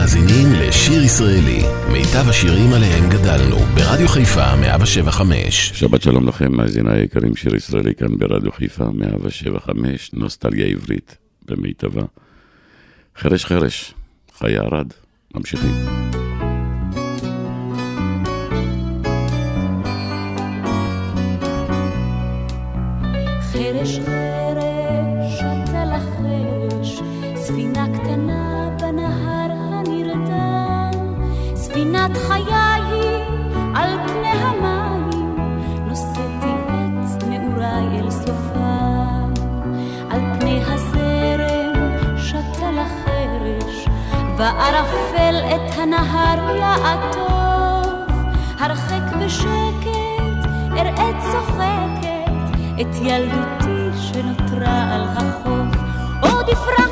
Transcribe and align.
מאזינים 0.00 0.52
לשיר 0.52 1.02
ישראלי, 1.02 1.62
מיטב 1.92 2.28
השירים 2.28 2.72
עליהם 2.72 3.10
גדלנו, 3.10 3.56
ברדיו 3.56 4.08
חיפה 4.08 4.56
175. 4.56 5.70
שבת 5.74 6.02
שלום 6.02 6.28
לכם, 6.28 6.52
מאזיני 6.52 6.92
היקרים, 6.92 7.36
שיר 7.36 7.56
ישראלי 7.56 7.94
כאן 7.94 8.18
ברדיו 8.18 8.52
חיפה 8.52 8.84
175, 8.84 10.10
נוסטלגיה 10.12 10.66
עברית 10.66 11.16
במיטבה. 11.44 12.02
חרש 13.16 13.44
חרש, 13.44 13.94
חי 14.38 14.56
ערד, 14.56 14.86
ממשיכים. 15.34 15.74
חרש 23.52 23.98
חרש, 23.98 24.19
בערפל 44.52 45.34
את 45.54 45.78
הנהר 45.78 46.56
יעטוף, 46.56 47.88
הרחק 48.58 49.16
בשקט, 49.20 50.48
אראה 50.72 51.10
צוחקת. 51.20 52.10
את 52.80 52.96
ילדותי 53.02 53.98
שנותרה 53.98 54.94
על 54.94 55.02
החוף. 55.16 55.76
עוד 56.22 56.48
יפרח 56.48 56.89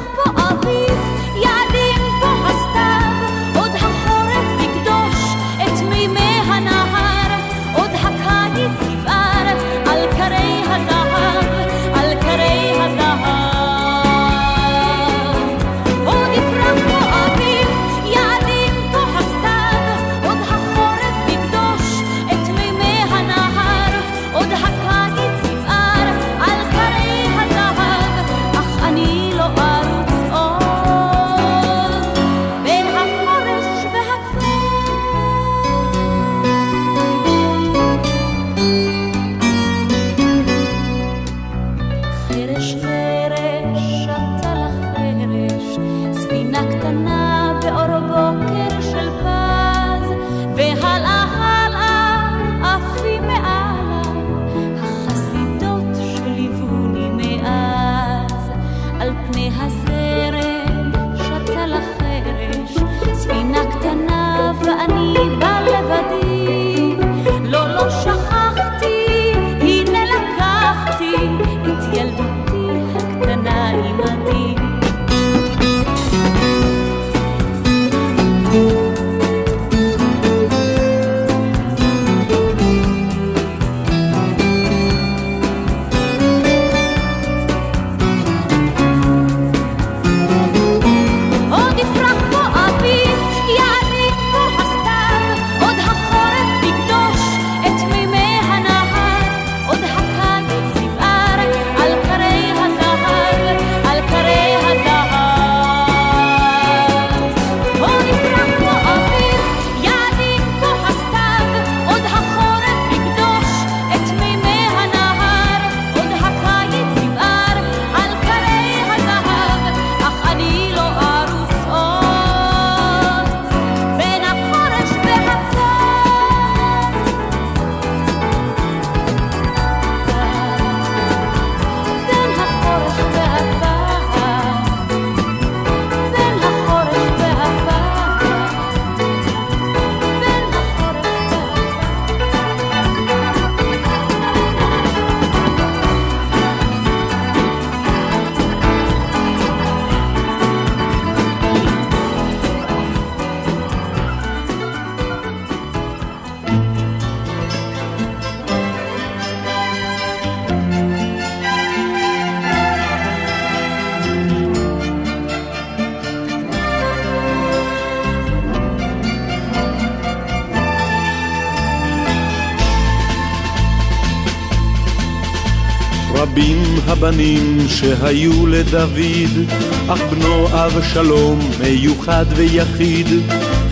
רבים 176.19 176.63
הבנים 176.87 177.59
שהיו 177.69 178.47
לדוד, 178.47 179.51
אך 179.89 180.01
בנו 180.11 180.47
אבשלום 180.53 181.39
מיוחד 181.61 182.25
ויחיד, 182.37 183.07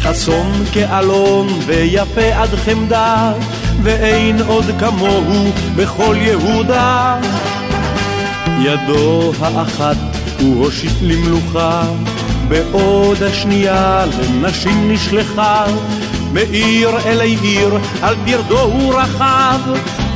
חסון 0.00 0.52
כאלון 0.72 1.48
ויפה 1.66 2.34
עד 2.34 2.48
חמדה, 2.48 3.32
ואין 3.82 4.40
עוד 4.46 4.64
כמוהו 4.78 5.52
בכל 5.76 6.16
יהודה. 6.18 7.20
ידו 8.58 9.32
האחת 9.40 9.96
הוא 10.40 10.64
הושיט 10.64 10.96
למלוכה, 11.02 11.82
בעוד 12.48 13.22
השנייה 13.22 14.04
לנשים 14.06 14.92
נשלחה. 14.92 15.64
מעיר 16.32 16.90
אלי 17.06 17.36
עיר, 17.42 17.78
על 18.02 18.14
פרדו 18.24 18.60
הוא 18.60 18.94
רכב, 18.94 19.60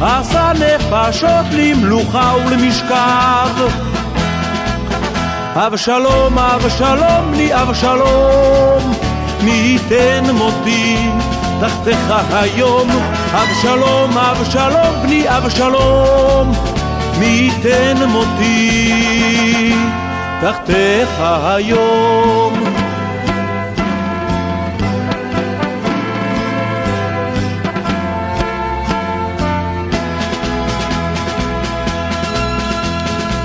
עשה 0.00 0.52
נפשות 0.54 1.46
למלוכה 1.52 2.32
ולמשכב. 2.46 3.68
אבשלום, 5.54 6.38
אבשלום, 6.38 7.34
לי 7.34 7.54
אבשלום, 7.54 8.92
מי 9.42 9.50
ייתן 9.50 10.30
מותי 10.34 10.96
תחתיך 11.60 12.12
היום. 12.32 12.88
אבשלום, 13.32 14.18
אבשלום, 14.18 15.02
בני 15.02 15.24
אבשלום, 15.28 16.52
מי 17.18 17.26
ייתן 17.26 17.96
מותי 18.08 19.74
תחתיך 20.40 21.20
היום. 21.44 22.79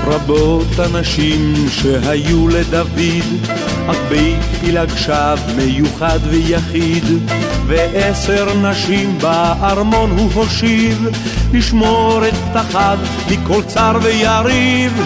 רבות 0.06 0.78
הנשים 0.78 1.54
שהיו 1.68 2.48
לדוד, 2.48 3.24
אך 3.90 3.96
בית 4.08 4.42
פילג 4.60 4.88
שב 4.96 5.38
מיוחד 5.56 6.18
ויחיד, 6.30 7.04
ועשר 7.66 8.46
נשים 8.62 9.18
בארמון 9.18 10.10
הוא 10.10 10.32
הושיב, 10.32 11.08
לשמור 11.52 12.20
את 12.28 12.34
פתחיו 12.34 12.98
מכל 13.30 13.62
צר 13.62 13.98
ויריב. 14.02 15.02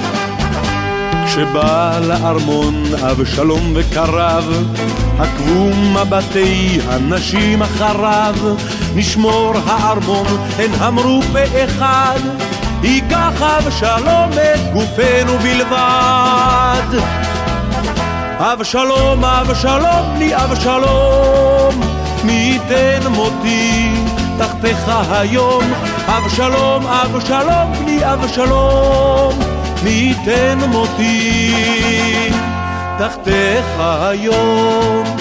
כשבא 1.27 2.01
לארמון 2.09 2.85
אבשלום 3.11 3.73
וקרב, 3.75 4.75
עקבו 5.19 5.71
מבטי 5.75 6.79
הנשים 6.89 7.63
אחריו, 7.63 8.35
נשמור 8.95 9.55
הארמון, 9.67 10.27
הן 10.59 10.75
אמרו 10.83 11.23
פה 11.33 11.65
אחד, 11.65 12.19
ייקח 12.83 13.43
אבשלום 13.43 14.31
את 14.33 14.73
גופנו 14.73 15.39
בלבד. 15.39 16.99
אבשלום, 18.39 19.25
אבשלום, 19.25 20.15
בני 20.15 20.37
אבשלום, 20.37 21.81
מי 22.25 22.33
ייתן 22.33 23.07
מותי 23.11 23.93
תחתיך 24.39 24.91
היום. 25.11 25.65
אבשלום, 26.07 26.87
אבשלום, 26.87 27.73
בני 27.81 28.13
אבשלום, 28.13 29.39
מי 29.83 29.91
ייתן 29.91 30.59
מותי 30.69 31.55
תחתיך 32.99 33.67
היום. 33.81 35.20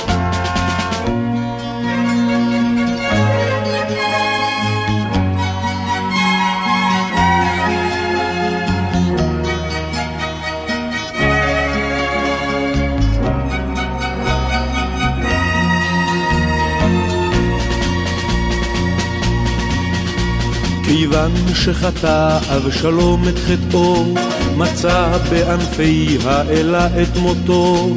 כיוון 21.12 21.34
שחטא 21.54 22.38
אבשלום 22.56 23.28
את 23.28 23.40
חטאו, 23.40 24.06
מצא 24.58 25.18
בענפי 25.30 26.18
האלה 26.26 26.86
את 26.86 27.18
מותו, 27.18 27.90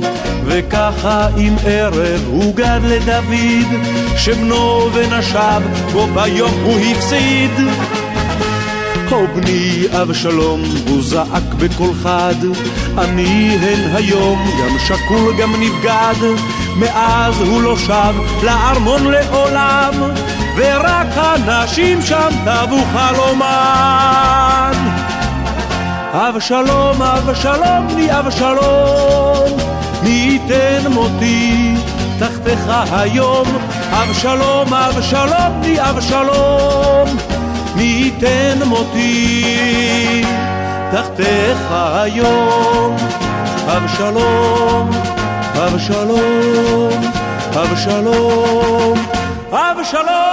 וככה 0.44 1.28
עם 1.36 1.56
ערב 1.64 2.20
הוגד 2.26 2.80
לדוד, 2.84 3.80
שבנו 4.16 4.88
ונשב 4.94 5.62
בו 5.92 6.06
ביום 6.06 6.50
הוא 6.64 6.80
הפסיד. 6.80 7.50
הו 9.08 9.26
בני 9.34 9.84
אבשלום, 10.02 10.62
הוא 10.88 11.02
זעק 11.02 11.54
בקול 11.58 11.94
חד, 12.02 12.34
אני 12.98 13.56
הן 13.60 13.96
היום, 13.96 14.38
גם 14.60 14.78
שקול 14.78 15.34
גם 15.38 15.52
נבגד, 15.60 16.28
מאז 16.76 17.40
הוא 17.40 17.62
לא 17.62 17.76
שב 17.76 18.14
לארמון 18.42 19.10
לעולם, 19.10 19.92
ורק 20.56 21.06
הנשים 21.16 22.02
שם 22.02 22.28
טבו 22.44 22.76
חלומן. 22.92 24.72
אבשלום, 26.12 27.02
אבשלום, 27.02 27.88
בני 27.88 28.18
אבשלום, 28.18 29.56
מי 30.02 30.10
ייתן 30.10 30.90
מותי 30.90 31.74
תחתיך 32.18 32.60
היום. 32.92 33.46
אבשלום, 33.92 34.74
אבשלום, 34.74 35.60
בני 35.60 35.90
אבשלום, 35.90 37.08
מי 37.76 37.82
ייתן 37.82 38.58
מותי 38.66 40.24
תחתיך 40.92 41.72
היום. 41.72 42.96
אבשלום, 43.66 44.90
אבשלום, 45.56 46.90
אבשלום, 47.54 48.98
אבשלום. 49.52 50.31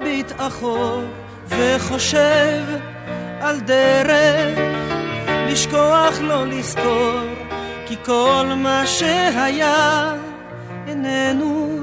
מביט 0.00 0.32
אחור, 0.36 1.02
וחושב 1.48 2.62
על 3.40 3.60
דרך, 3.60 4.58
לשכוח 5.50 6.20
לא 6.20 6.46
לזכור, 6.46 7.20
כי 7.86 7.96
כל 8.04 8.46
מה 8.56 8.86
שהיה 8.86 10.14
איננו. 10.86 11.78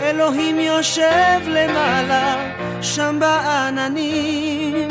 אלוהים 0.00 0.60
יושב 0.60 1.40
למעלה, 1.46 2.52
שם 2.82 3.16
בעננים, 3.20 4.88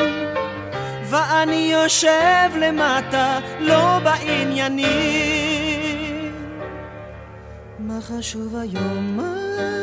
ואני 1.09 1.69
יושב 1.73 2.49
למטה, 2.59 3.39
לא 3.59 3.99
בעניינים. 4.03 4.89
מה 7.79 7.99
חשוב 8.01 8.55
היום? 8.55 9.17
מה? 9.17 9.78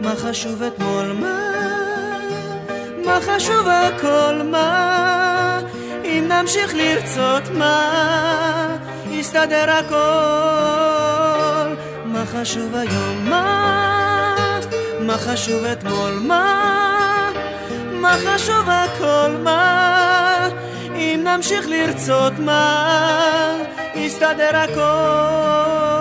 מה 0.00 0.16
חשוב 0.16 0.62
אתמול? 0.62 1.12
מה? 1.12 1.56
מה 3.04 3.18
חשוב 3.20 3.66
הכל? 3.68 4.42
מה? 4.50 5.60
אם 6.04 6.28
נמשיך 6.28 6.74
לרצות 6.74 7.42
מה? 7.58 8.76
יסתדר 9.10 9.70
הכל. 9.70 9.96
מה 12.04 12.24
חשוב 12.26 12.74
היום? 12.74 13.30
מה? 13.30 14.34
מה 15.00 15.18
חשוב 15.18 15.64
אתמול? 15.64 16.12
מה? 16.20 17.30
מה 17.92 18.16
חשוב 18.26 18.68
הכל? 18.68 19.36
מה? 19.42 20.48
אם 20.94 21.20
נמשיך 21.24 21.68
לרצות 21.68 22.32
מה? 22.38 23.56
יסתדר 23.94 24.56
הכל. 24.56 25.95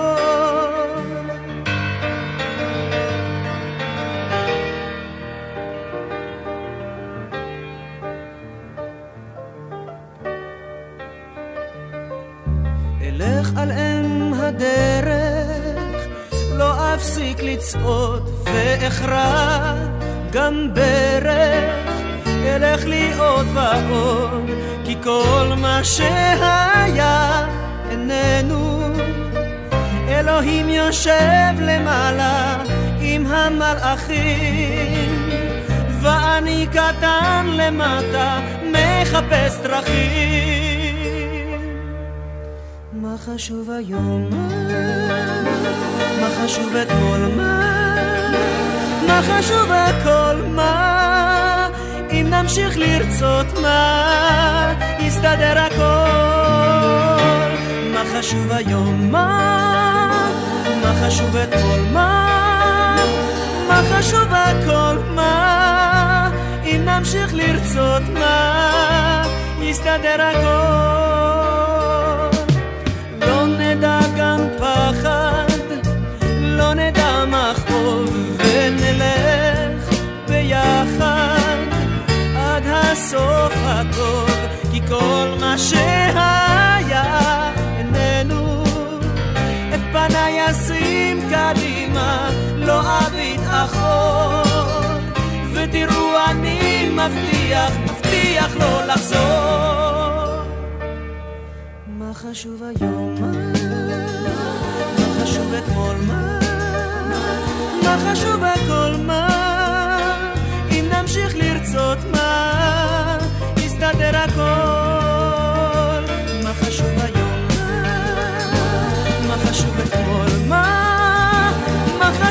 על 13.55 13.71
אם 13.71 14.33
הדרך, 14.33 16.07
לא 16.51 16.93
אפסיק 16.93 17.43
לצעוד 17.43 18.29
ואכרע 18.45 19.73
גם 20.31 20.69
ברך, 20.73 21.89
אלך 22.27 22.85
לי 22.85 23.13
עוד 23.13 23.47
ועוד, 23.53 24.49
כי 24.85 24.95
כל 25.03 25.53
מה 25.57 25.83
שהיה 25.83 27.45
איננו. 27.91 28.81
אלוהים 30.07 30.69
יושב 30.69 31.53
למעלה 31.59 32.63
עם 32.99 33.27
המלאכים, 33.27 35.29
ואני 36.01 36.67
קטן 36.71 37.45
למטה 37.49 38.39
מחפש 38.71 39.57
דרכים. 39.63 40.74
מה 43.15 43.33
חשוב 43.33 43.69
היום? 43.71 44.29
מה 46.21 46.27
חשוב 46.37 46.75
אתמול? 46.75 47.19
מה? 47.37 47.95
מה 49.07 49.21
חשוב 49.21 49.71
הכל? 49.71 50.41
מה? 50.55 51.69
אם 52.11 52.27
נמשיך 52.29 52.77
לרצות 52.77 53.45
מה? 53.61 54.73
יסתדר 54.99 55.57
הכל. 55.59 55.81
מה 57.93 58.03
חשוב 58.13 58.51
היום? 58.51 59.11
מה? 59.11 60.29
מה 60.81 60.93
חשוב 61.05 61.35
אתמול? 61.35 61.79
מה? 61.93 62.95
מה 63.67 63.81
חשוב 63.91 64.27
הכל? 64.31 64.97
מה? 65.15 66.29
אם 66.65 66.85
נמשיך 66.85 67.33
לרצות 67.33 68.03
מה? 68.13 69.23
יסתדר 69.61 70.21
הכל. 70.21 71.04
מה 85.55 85.59
שהיה 85.59 87.51
איננו. 87.77 88.63
את 89.73 89.79
פניי 89.91 90.51
אשים 90.51 91.29
קדימה, 91.29 92.29
לא 92.55 92.81
אביט 92.99 93.41
אחור, 93.49 94.97
ותראו 95.53 96.17
אני 96.29 96.89
מבטיח, 96.89 97.71
מבטיח 97.83 98.55
לא 98.55 98.85
לחזור. 98.85 100.43
מה 101.87 102.13
חשוב 102.13 102.63
היום? 102.63 103.15
מה? 103.21 103.31
מה 104.99 105.23
חשוב 105.23 105.53
אתמול? 105.53 105.95
מה? 106.07 106.39
מה 107.83 107.97
חשוב 108.11 108.43
הכל? 108.43 108.95
מה? 109.05 109.27
אם 110.71 110.85
נמשיך 110.91 111.35
לרצות 111.35 111.97
מה? 112.11 112.54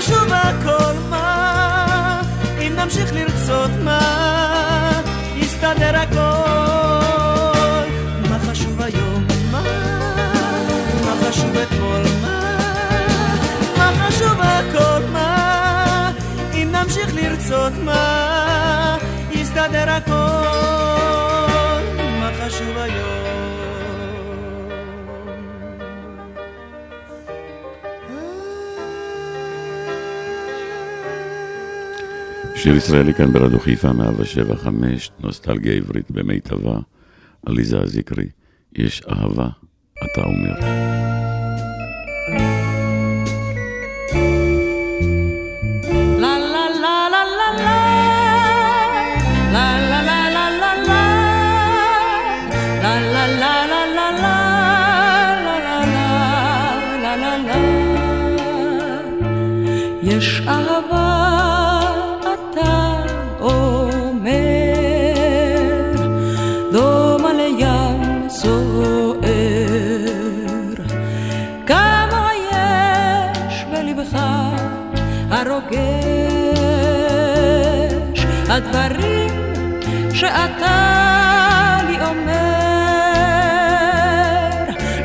חשוב 0.05 0.33
הכל? 0.33 0.93
מה? 1.11 2.21
אם 2.61 2.73
נמשיך 2.77 3.13
לרצות 3.13 3.71
מה? 3.85 5.03
יסתדר 5.37 5.97
הכל. 5.97 6.19
מה 8.31 8.39
חשוב 8.51 8.83
היום? 8.83 9.27
מה? 9.51 9.63
מה 11.05 11.15
חשוב 11.29 11.57
אתמול? 11.57 12.03
מה? 12.23 12.59
מה 13.79 13.93
חשוב 13.99 14.41
הכל? 14.41 15.03
מה? 15.13 16.13
אם 16.55 16.73
נמשיך 16.73 17.15
לרצות 17.15 17.73
מה? 17.85 18.97
יסתדר 19.31 19.91
הכל. 19.91 21.34
שיר 32.65 32.77
ישראלי 32.77 33.15
כאן 33.15 33.33
ברדיו 33.33 33.61
חיפה, 33.61 33.93
175, 33.93 35.11
נוסטלגיה 35.21 35.73
עברית 35.73 36.11
במיטבה, 36.11 36.79
עליזה 37.47 37.81
הזיקרי, 37.81 38.29
יש 38.77 39.03
אהבה, 39.03 39.49
אתה 40.05 40.23
אומר. 40.25 40.55
La 60.47 60.61
la 60.67 61.54
שאתה 80.25 81.79
לי 81.87 81.97
אומר 82.01 82.55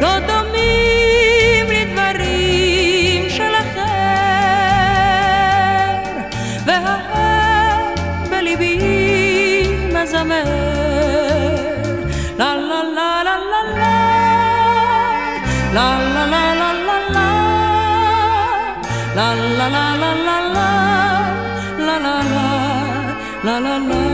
לא 0.02 0.20
דומים 0.20 1.66
לדברים 1.68 3.30
של 3.30 3.54
אחר 3.60 3.82
והאל 6.66 7.96
בליבי 8.30 8.78
מזמר 9.94 10.44
לה 12.38 12.56
לה 12.56 12.84
לה 12.96 13.24
לה 13.24 13.38
לה 13.50 13.62
לה 15.74 15.88
לה 16.14 16.26
לה 16.26 16.54
לה 16.56 16.74
לה 16.74 17.00
לה 17.10 17.30
la 19.16 19.34
la 19.36 19.68
la 19.76 19.86
la 20.02 20.12
la 20.28 20.38
la 21.80 21.96
la 21.98 22.16
la 23.44 23.56
la 23.60 23.78
la 23.90 24.09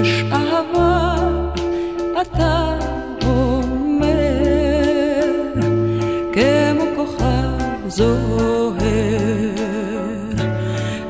יש 0.00 0.24
אהבה 0.32 1.14
אתה 2.22 2.78
אומר 3.26 4.42
כמו 6.32 6.84
כוכב 6.96 7.88
זוהר. 7.88 8.80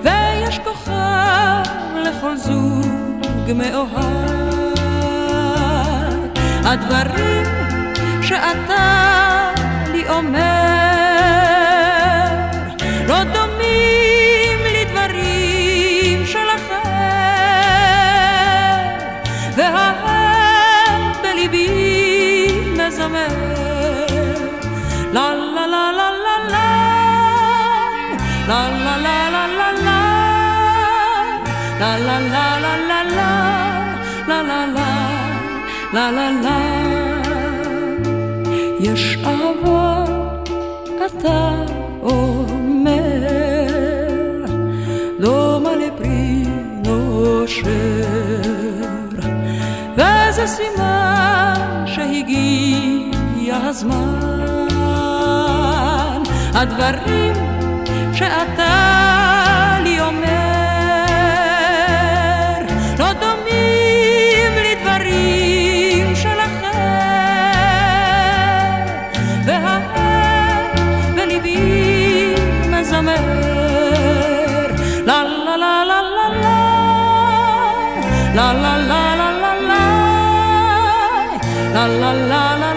ויש 0.03 0.59
כוכב 0.59 1.63
לכל 2.05 2.37
זוג 2.37 3.53
מאוהב 3.55 4.01
הדברים 6.65 7.45
שאתה 8.23 9.51
לי 9.93 10.09
אומר 10.09 10.70
יש 38.81 39.19
אהבה 39.25 40.05
אתה 41.07 41.51
אומר 42.03 43.27
דומה 45.21 45.71
לפרי 45.77 46.45
נושר 46.85 47.71
וזה 49.97 50.47
סימן 50.47 50.90
הזמן 53.81 54.21
הדברים 56.55 57.33
שאתה 58.13 59.77
לי 59.83 60.01
אומר 60.01 60.21
לא 62.99 63.13
דומים 63.13 64.53
לדברים 64.71 66.17
של 66.17 66.41
אחר 66.41 66.77
והאל 69.45 70.67
בליבי 71.15 72.35
מזמר 72.71 73.15
לה 75.07 75.23
לה 75.25 75.57
לה 75.57 75.85
לה 75.85 76.01
לה 76.11 76.29
לה 78.35 78.53
לה 78.55 78.77
לה 78.77 78.77
לה 78.79 79.01
לה 79.15 79.55
לה 81.73 81.87
לה 81.87 82.13
לה 82.13 82.57
לה 82.59 82.70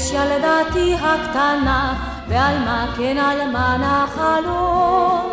נבקש 0.00 0.12
ילדתי 0.12 0.94
הקטנה, 0.94 1.94
ועל 2.28 2.58
מה 2.58 2.86
כן 2.96 3.18
על 3.18 3.50
מה 3.50 3.76
נחלום? 3.76 5.30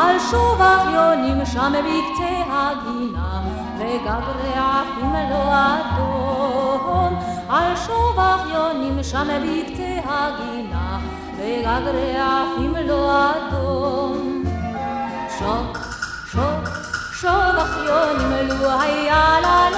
על 0.00 0.18
שוב 0.30 0.60
אחיונים 0.60 1.46
שם 1.46 1.72
בקצה 1.72 2.42
הגינה, 2.50 3.42
וגברי 3.78 4.52
עפים 4.56 5.14
לא 5.30 5.52
אדום. 5.54 7.18
על 7.48 7.76
שוב 7.86 8.18
אחיונים 8.18 9.02
שם 9.02 9.28
בקצה 9.28 10.00
הגינה, 10.04 10.98
וגברי 11.38 12.16
עפים 12.16 12.74
לא 12.86 13.30
אדום. 13.30 14.44
שוק, 15.38 15.78
שוק, 16.32 16.68
שוב 17.12 17.56
אחיונים 17.56 18.48
לו 18.48 18.80
היה 18.80 19.32
חלוננו 19.42 19.71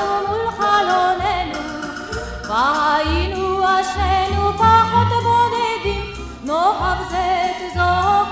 והיינו 2.54 3.61
אשרינו 3.64 4.52
פחות 4.52 5.08
בודדים, 5.23 6.04
נאהב 6.44 7.08
זה 7.11 7.46
את 7.46 7.75
זו 7.75 7.80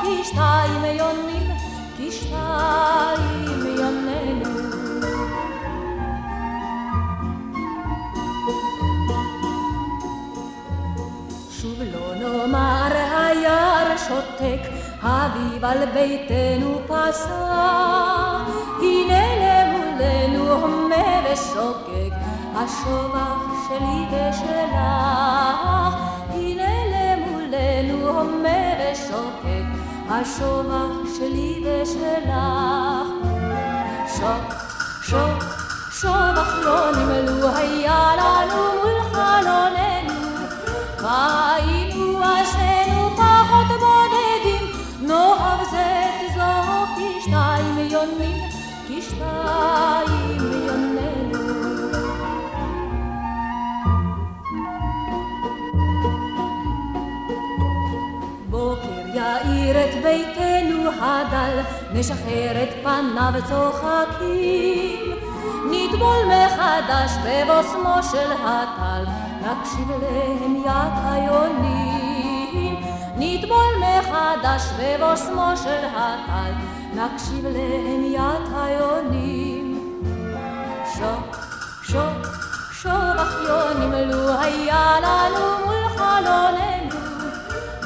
כשתיים 0.02 0.84
יונים, 0.84 1.50
כשתיים 1.98 3.76
יוננו. 3.78 4.50
שוב 11.50 11.78
לא 11.92 12.14
נאמר 12.14 12.92
היער 12.94 13.96
שותק, 13.96 14.68
אביב 15.02 15.64
על 15.64 15.86
ביתנו 15.94 16.80
פסע, 16.86 17.32
הנה 18.82 19.32
הומה 20.52 21.20
ושוקק, 21.32 22.14
השובח 22.54 23.68
שלי 23.68 24.06
ושלך. 24.11 24.76
הנה 26.30 26.73
למולנו 26.92 28.09
הומה 28.09 28.62
ושוקק, 28.78 29.66
השובח 30.09 31.16
שלי 31.18 31.64
ושלך. 31.64 33.09
שוק, 34.16 34.54
שוק, 35.02 35.44
שובח 36.00 36.54
לא 36.64 36.90
נמלו 36.92 37.49
היה 37.49 38.12
לנו 38.16 38.62
מול 38.82 39.02
חלוננו, 39.12 40.47
והיינו 41.02 42.21
אשרינו 42.23 43.11
פחות 43.16 43.66
בודדים, 43.66 44.66
נאהב 45.00 45.64
זה 45.71 46.02
תזרוק 46.21 46.90
כשתיים 47.18 47.78
יונים, 47.78 48.42
כשתיים 48.88 50.38
יוננו. 50.66 51.21
ביתנו 60.02 60.90
הדל, 61.00 61.61
נשחרר 61.92 62.62
את 62.62 62.68
פניו 62.82 63.32
צוחקים. 63.49 65.12
נטבול 65.71 66.16
מחדש 66.26 67.11
בבוסמו 67.25 68.02
של 68.11 68.32
הטל, 68.32 69.04
נקשיב 69.40 69.90
להמיית 70.02 70.92
היונים. 71.04 72.80
נטבול 73.16 73.75
מחדש 73.78 74.62
בבוסמו 74.80 75.52
של 75.56 75.85
הטל, 75.97 76.52
נקשיב 76.94 77.47
להמיית 77.47 78.49
היונים. 78.54 79.78
שוק, 80.94 81.37
שוק, 81.82 82.26
שובח 82.73 83.35
יונים, 83.49 83.92
לו 83.92 84.32
היה 84.40 84.97
לנו 85.02 85.66
מול 85.66 85.88
חלוננו. 85.88 86.81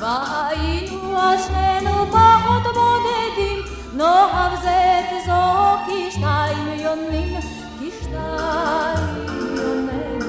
והיינו 0.07 1.19
אז 1.19 1.41
שנינו 1.47 2.07
פחות 2.11 2.63
בודדים, 2.63 3.59
נאהב 3.97 4.53
זה 4.63 5.01
תזרוק 5.11 5.81
כשתיים 5.87 6.69
יונים, 6.79 7.39
כשתיים 7.81 9.27
יוננו, 9.57 10.29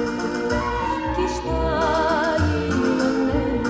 כשתיים 1.17 2.71
יוננו, 2.71 3.63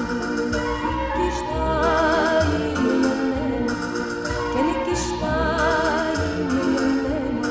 כשתיים 1.14 2.76
יוננו, 2.76 3.68
כן 4.54 4.68
כשתיים 4.86 6.50
יוננו. 6.76 7.42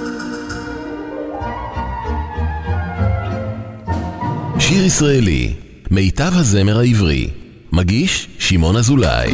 שיר 4.60 4.84
ישראלי, 4.84 5.54
מיטב 5.90 6.32
הזמר 6.34 6.78
העברי. 6.78 7.45
מגיש 7.72 8.28
שמעון 8.38 8.76
אזולאי. 8.76 9.32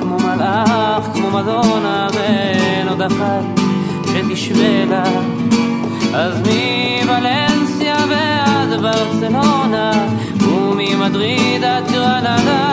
כמו 0.00 0.18
מלאך, 0.18 1.16
מדונה 1.32 2.08
ואין 2.14 2.88
עוד 2.88 3.02
אחת 3.02 3.61
שתשווה 4.36 4.84
לה 4.84 5.04
אז 6.14 6.34
מוולנסיה 6.38 7.96
ועד 8.10 8.80
ברצלונה 8.80 10.06
וממדריד 10.40 11.64
עד 11.64 11.90
גרנדה 11.92 12.71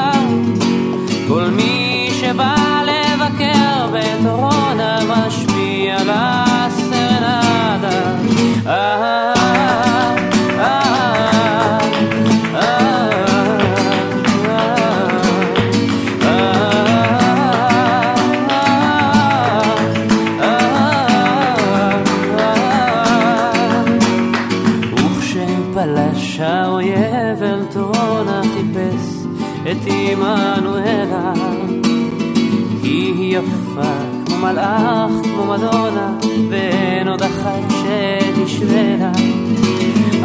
מדונה, 35.50 36.14
ואין 36.50 37.08
עוד 37.08 37.22
אחת 37.22 37.70
שתשווה. 37.70 39.12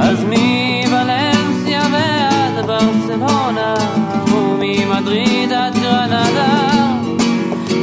אז 0.01 0.25
מוולנסיה 0.25 1.83
ועד 1.93 2.67
ברצלונה, 2.67 3.75
וממדריד 4.27 5.53
עד 5.53 5.75
גרנדה, 5.75 6.95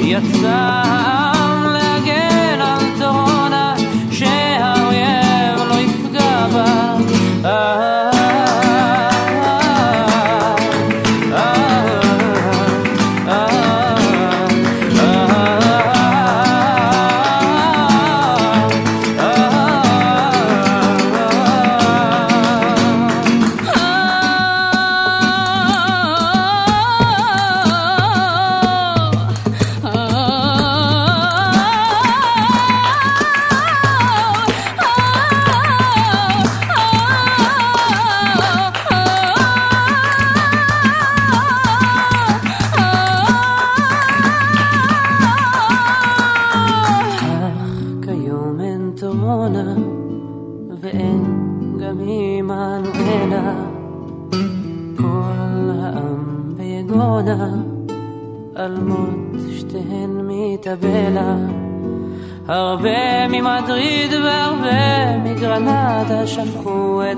יצא 0.01 1.11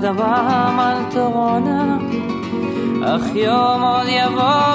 שפכו 0.04 0.12
את 0.12 0.16
דמם 0.16 0.80
על 0.80 1.02
טורונה 1.12 1.96
אך 3.04 3.34
יום 3.34 3.82
עוד 3.82 4.06
יבוא 4.08 4.73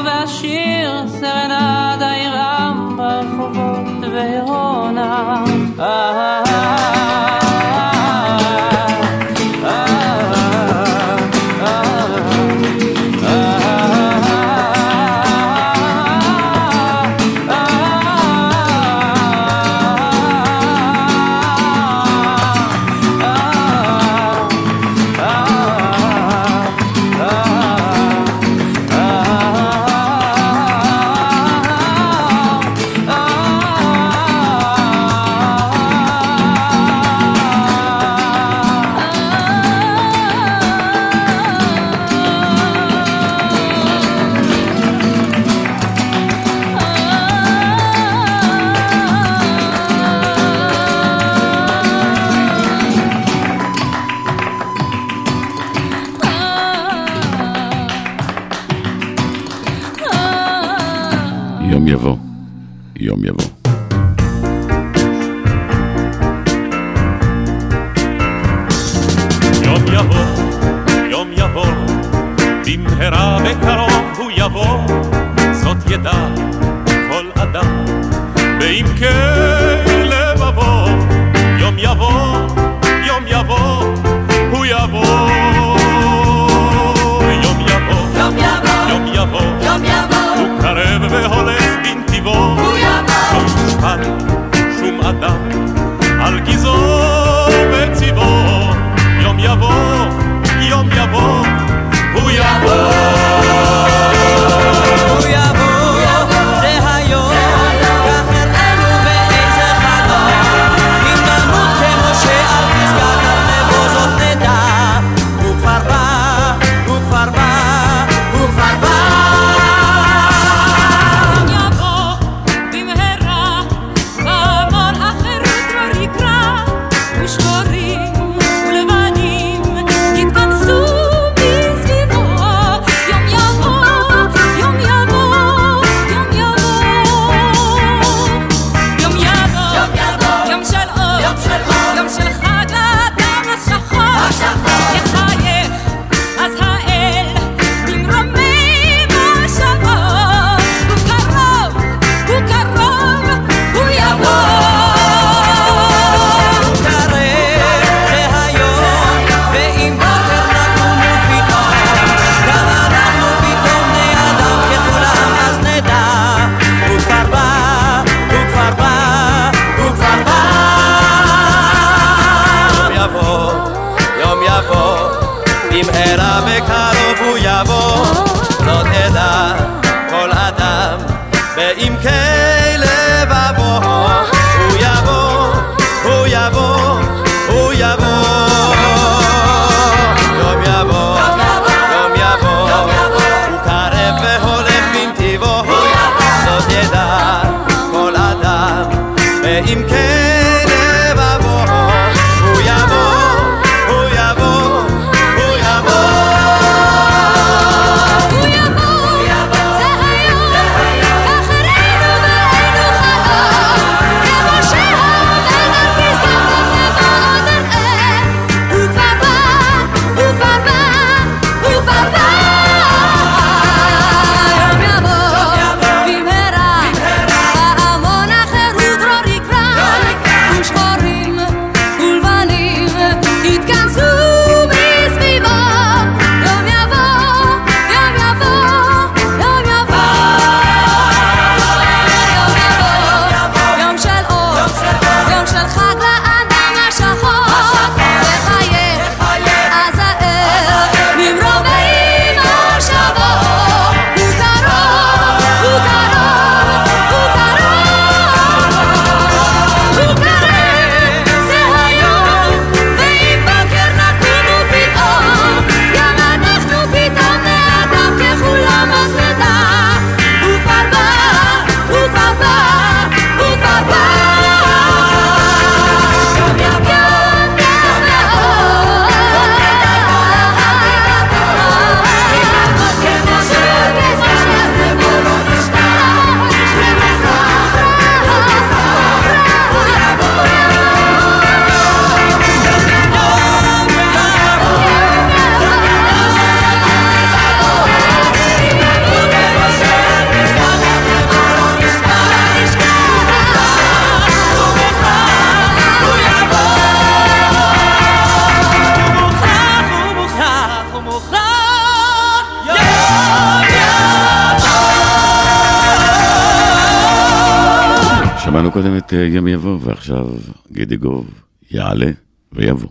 שמענו 318.69 318.83
קודם 318.83 318.97
את 318.97 319.13
אה, 319.13 319.19
יום 319.19 319.47
יבוא, 319.47 319.77
ועכשיו 319.81 320.27
גידיגוב 320.71 321.41
יעלה 321.71 322.11
ויבוא. 322.53 322.89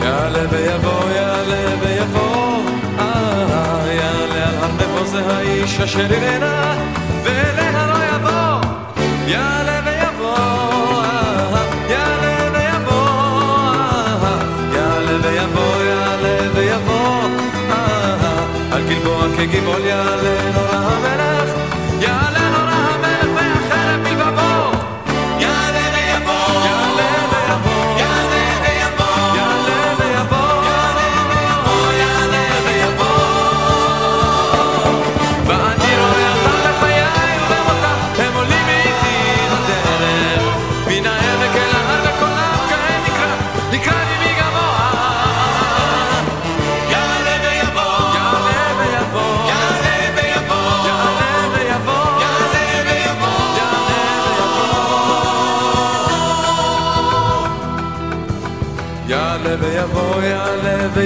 יעלה 0.00 0.40
ויבוא, 0.50 1.10
יעלה 1.10 1.76
ויבוא, 1.80 2.62
אה, 2.98 3.86
יעלה 3.86 4.48
על 4.48 4.56
הרבה 4.62 4.84
פה 4.84 5.06
זה 5.06 5.26
האיש 5.26 5.80
אשר 5.80 6.14
איננה 6.14 6.91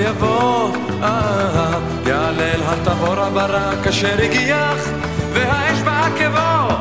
יעלה 0.07 0.19
ויבוא, 0.19 0.77
אה, 1.03 1.79
יעלה 2.07 2.43
אל 2.43 2.61
הר 2.87 3.21
הברק 3.21 3.87
אשר 3.87 4.17
הגיח, 4.23 4.89
והאש 5.33 5.79
בעקבו, 5.79 6.75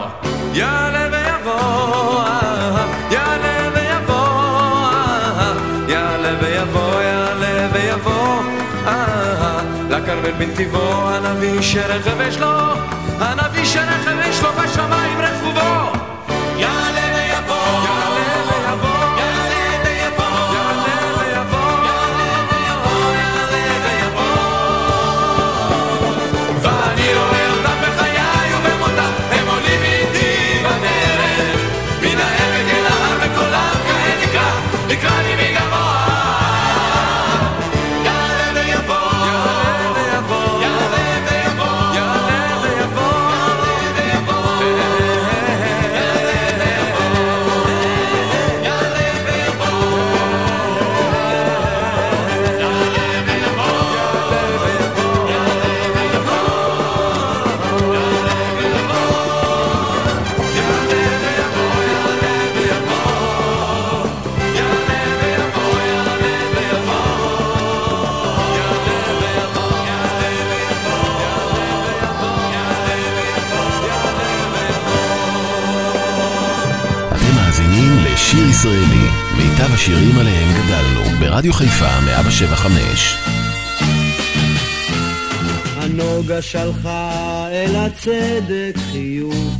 יעלה 0.53 1.07
ויבוא, 1.11 2.21
אה, 2.21 2.85
יעלה 3.11 3.69
ויבוא, 3.75 4.15
אה, 4.15 5.53
יעלה 5.87 6.33
ויבוא, 6.41 7.01
יעלה 7.01 7.67
ויבוא, 7.73 8.41
אה, 8.87 9.61
לכרמל 9.89 10.31
בנתיבו, 10.37 11.09
הנביא 11.09 11.61
שרכב 11.61 12.21
יש 12.21 12.37
לו, 12.39 12.57
הנביא 13.19 13.65
שרכב 13.65 14.17
יש 14.29 14.43
לו 14.43 14.49
בשמיים 14.53 15.19
רכובו. 15.19 16.14
השירים 79.75 80.17
עליהם 80.19 80.49
גדלנו, 80.53 81.19
ברדיו 81.19 81.53
חיפה 81.53 81.99
175. 82.05 83.15
הנוגה 85.77 86.41
שלחה 86.41 87.47
אל 87.51 87.75
הצדק 87.75 88.75
חיוך, 88.91 89.57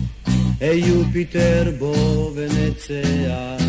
היו 0.60 1.02
פיטר 1.14 1.72
בו 1.80 2.32
ונצח. 2.36 3.64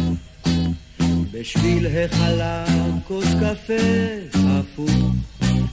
בשביל 1.32 1.87
החלב 1.87 2.90
כוס 3.09 3.26
קפה 3.26 3.74
הפוך, 4.35 5.14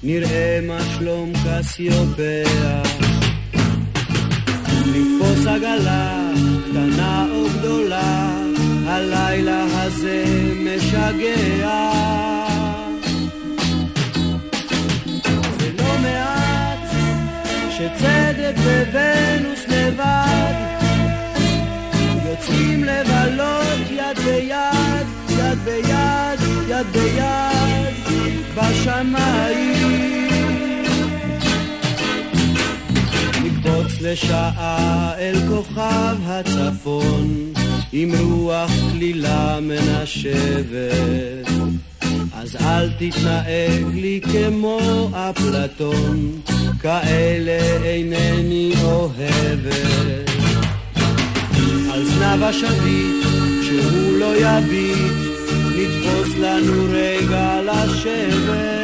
נראה 0.03 0.59
מה 0.67 0.79
שלום 0.97 1.33
קסיופיה. 1.45 2.81
לתפוס 4.85 5.47
עגלה, 5.47 6.31
קטנה 6.69 7.25
או 7.31 7.45
גדולה, 7.59 8.42
הלילה 8.85 9.65
הזה 9.71 10.25
משגע. 10.59 11.91
זה 15.59 15.69
לא 15.77 15.97
מעט 16.01 16.91
שצדק 17.69 18.55
וונוס 18.57 19.59
לבד. 19.67 20.53
יוצאים 22.29 22.83
לבלות 22.83 23.91
יד 23.91 24.19
ביד, 24.25 25.07
יד 25.29 25.57
ביד, 25.65 26.39
יד 26.67 26.87
ביד 26.93 27.93
בשמיים. 28.55 30.03
נקפוץ 33.43 34.01
לשעה 34.01 35.13
אל 35.17 35.35
כוכב 35.47 36.15
הצפון 36.25 37.53
עם 37.95 38.11
רוח 38.15 38.71
כלילה 38.91 39.59
מנשבת 39.61 41.47
אז 42.43 42.55
אל 42.55 42.89
תתנהג 42.89 43.93
לי 43.93 44.21
כמו 44.31 45.09
אפלטון, 45.13 46.41
כאלה 46.81 47.83
אינני 47.83 48.73
אוהבת. 48.83 50.29
על 51.93 52.05
זנב 52.05 52.43
השביט, 52.43 53.25
כשהוא 53.61 54.19
לא 54.19 54.35
יביט, 54.35 55.13
נתפוס 55.77 56.37
לנו 56.39 56.85
רגע 56.91 57.61
לשבת. 57.61 58.83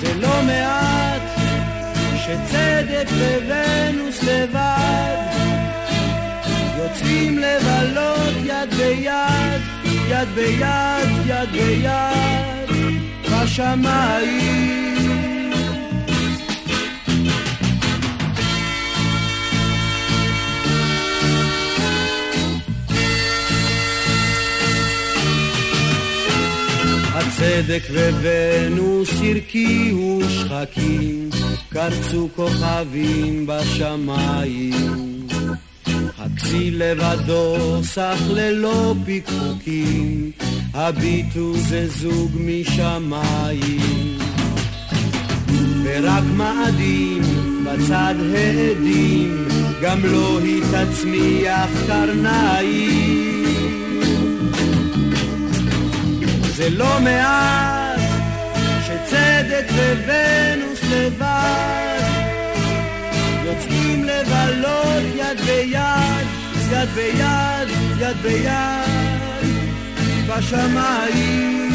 זה 0.00 0.14
לא 0.20 0.42
מעט 0.46 1.22
שצדק 2.16 3.08
וונוס 3.48 4.22
לבד 4.22 5.27
יוצאים 7.08 7.38
לבלות 7.38 8.34
יד 8.44 8.74
ביד, 8.74 9.60
יד 10.08 10.28
ביד, 10.34 11.08
יד 11.26 11.52
ביד, 11.52 12.70
בשמיים. 13.32 14.88
הצדק 27.14 27.82
וונוס 27.90 29.10
הרקיעו 29.22 30.20
שחקים, 30.28 31.30
קרצו 31.68 32.28
כוכבים 32.36 33.46
בשמיים. 33.46 35.17
הכסיל 36.18 36.82
לבדו 36.82 37.80
סח 37.82 38.18
ללא 38.30 38.94
פיקפוקים, 39.04 40.30
הביטו 40.74 41.52
זה 41.56 41.88
זוג 41.88 42.30
משמיים. 42.34 44.18
ורק 45.82 46.24
מאדים 46.36 47.22
בצד 47.64 48.14
העדים, 48.34 49.48
גם 49.82 50.04
לא 50.04 50.38
היא 50.42 50.62
תצמיח 50.62 51.70
קרניים. 51.86 53.44
זה 56.56 56.70
לא 56.70 57.00
מעט 57.00 58.00
שצדק 58.86 59.66
וונוס 60.06 60.80
לבד 60.90 61.87
יוצאים 63.48 64.04
לבלות 64.04 65.02
יד 65.14 65.40
ביד, 65.40 66.26
יד 66.70 66.88
ביד, 66.94 67.68
יד 67.98 68.16
ביד, 68.22 69.44
בשמיים. 70.26 71.70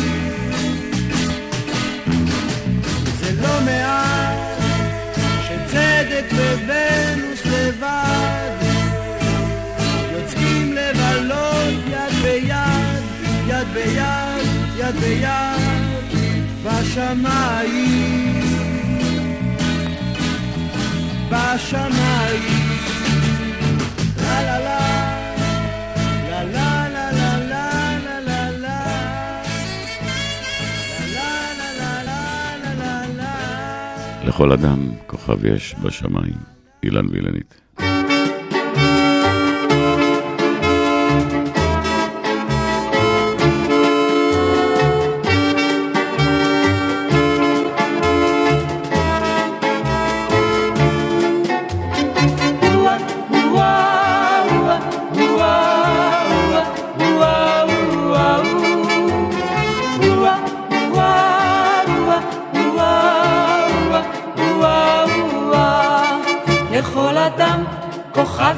זה 3.20 3.42
לא 3.42 3.62
מעט 3.66 4.38
שצדק 5.48 6.26
וונוס 6.32 7.46
לבד 7.46 8.52
יוצאים 10.12 10.74
לבלות 10.74 11.74
יד 11.88 12.14
ביד, 12.24 13.04
יד 13.48 13.68
ביד, 13.74 14.48
יד 14.78 14.96
ביד, 14.96 15.62
בשמיים. 16.64 18.43
בשמיים. 21.34 22.64
לכל 34.26 34.52
אדם 34.52 34.92
כוכב 35.08 35.46
יש 35.46 35.76
בשמיים, 35.82 36.34
אילן 36.84 37.08
וילנית. 37.12 37.63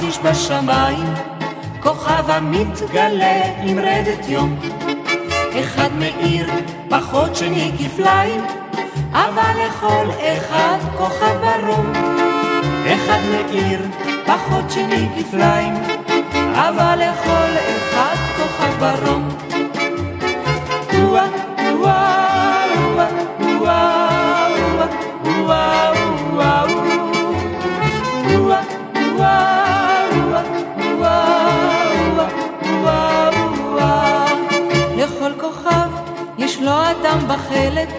איש 0.05 0.19
בשמיים, 0.19 1.13
כוכב 1.79 2.29
המתגלה 2.29 3.41
עם 3.63 3.79
רדת 3.79 4.29
יום. 4.29 4.59
אחד 5.59 5.89
מאיר 5.99 6.49
פחות 6.89 7.35
שני 7.35 7.71
כפליים, 7.79 8.41
אבל 9.11 9.53
לכל 9.67 10.05
אחד 10.19 10.77
כוכב 10.97 11.37
ברום. 11.41 11.91
אחד 12.85 13.19
מאיר 13.31 13.79
פחות 14.25 14.71
שני 14.71 15.07
כפליים, 15.19 15.73
אבל 16.53 16.95
לכל 16.95 17.51
אחד 17.77 18.15
כוכב 18.37 18.79
ברום. 18.79 19.54
בחלק, 37.55 37.89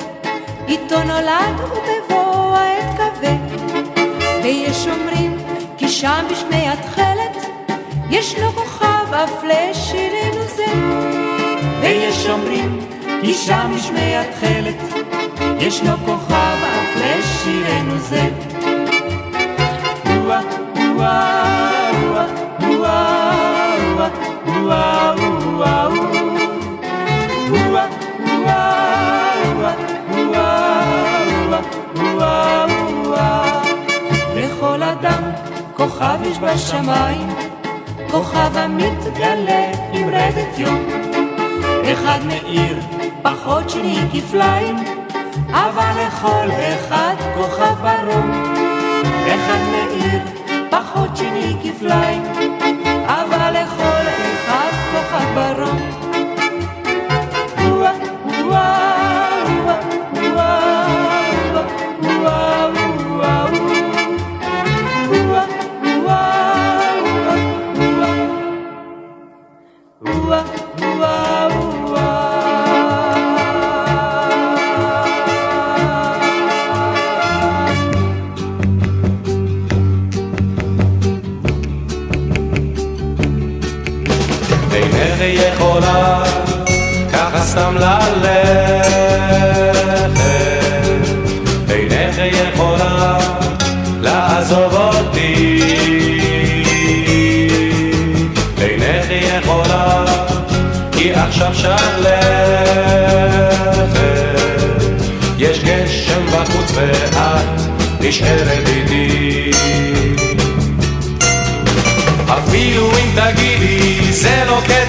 איתו 0.69 1.03
נולד 1.05 1.55
ובבוא 1.61 2.57
העת 2.57 2.97
כבד. 2.97 3.63
ויש 4.43 4.87
אומרים 4.87 5.39
כי 5.79 5.89
שם 5.89 6.25
בשמי 6.31 6.69
התכלת, 6.69 7.47
ישנו 8.11 8.53
כוכב 8.53 9.15
אף 9.15 9.45
לשירנו 9.45 10.43
זה. 10.57 10.65
ויש 11.81 12.27
אומרים 12.27 12.81
כי 13.21 13.35
שם 13.35 13.73
בשמי 13.77 14.17
התכלת, 14.17 15.05
ישנו 15.59 15.97
כוכב 16.07 16.59
אף 16.63 16.97
לשירנו 16.97 17.99
זה. 17.99 18.29
וואו 20.25 20.43
וואו 20.97 21.17
וואו 22.61 23.17
וואו 24.63 25.17
וואו 25.57 25.97
לכל 25.97 26.06
כוכב 35.77 36.19
יש 36.23 36.39
בשמיים, 36.39 37.29
כוכב 38.11 38.57
המתגלה 38.57 39.71
עם 39.93 40.09
רדת 40.09 40.59
יום. 40.59 40.87
אחד 41.93 42.19
מאיר 42.27 42.81
פחות 43.23 43.71
שני 43.71 43.99
כפליים, 44.13 44.77
אבל 45.51 46.07
לכל 46.07 46.49
אחד 46.75 47.15
כוכב 47.35 47.75
ברום. 47.83 48.31
אחד 49.27 49.61
מאיר 49.71 50.21
פחות 50.71 51.17
שני 51.17 51.57
כפליים, 51.63 52.23
אבל 53.07 53.51
לכל 53.51 54.07
אחד 54.09 54.66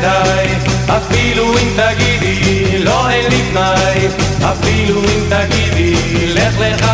כדאי 0.07 0.47
אפילו 0.87 1.57
אם 1.57 1.67
תגידי 1.75 2.77
לא 2.83 3.09
אין 3.09 3.25
לי 3.29 3.41
תנאי 3.51 4.07
אפילו 4.41 5.01
אם 5.01 5.23
תגידי 5.29 6.27
לך 6.33 6.59
לך 6.59 6.85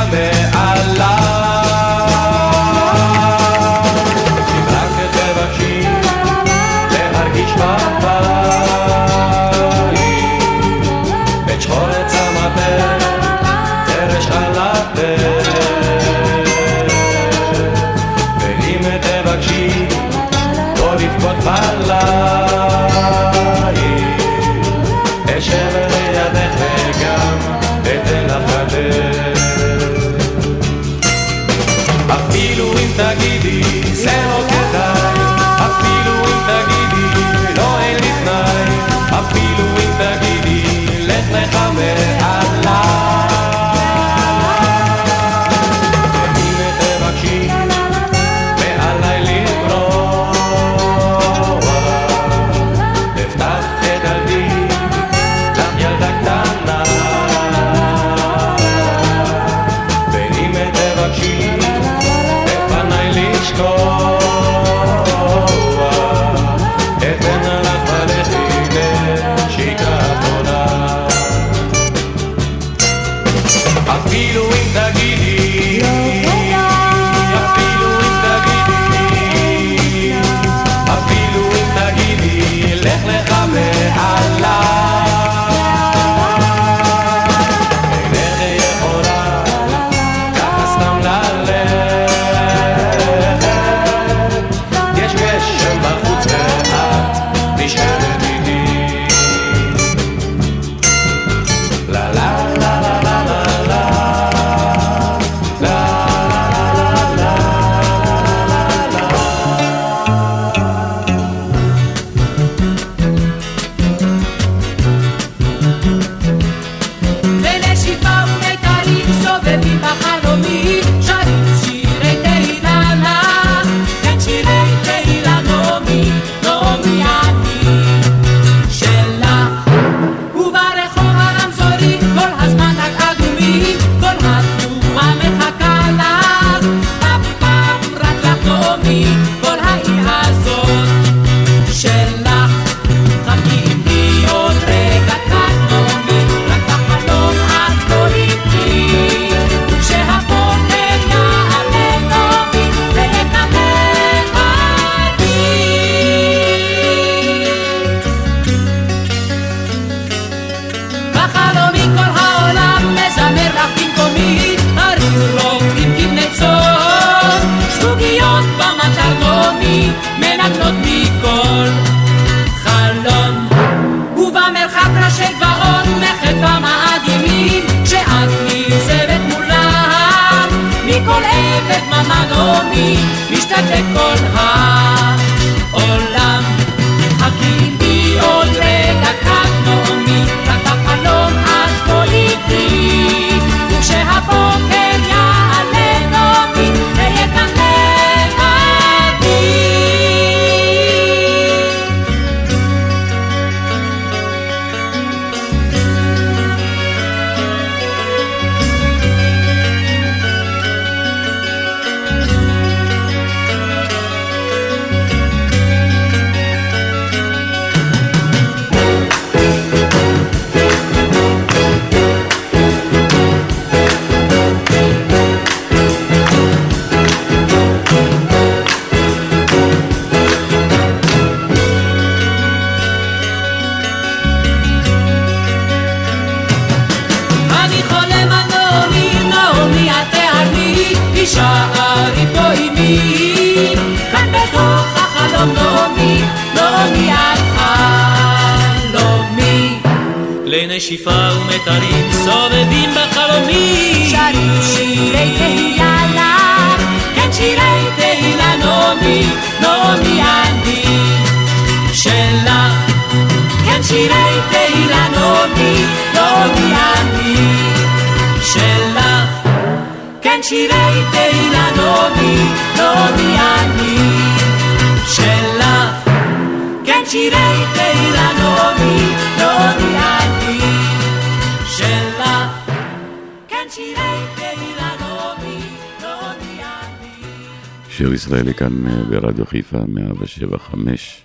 ישראלי 288.44 288.58
כאן 288.58 288.88
אה, 288.88 289.04
ברדיו 289.10 289.46
חיפה, 289.46 289.78
175, 289.88 291.24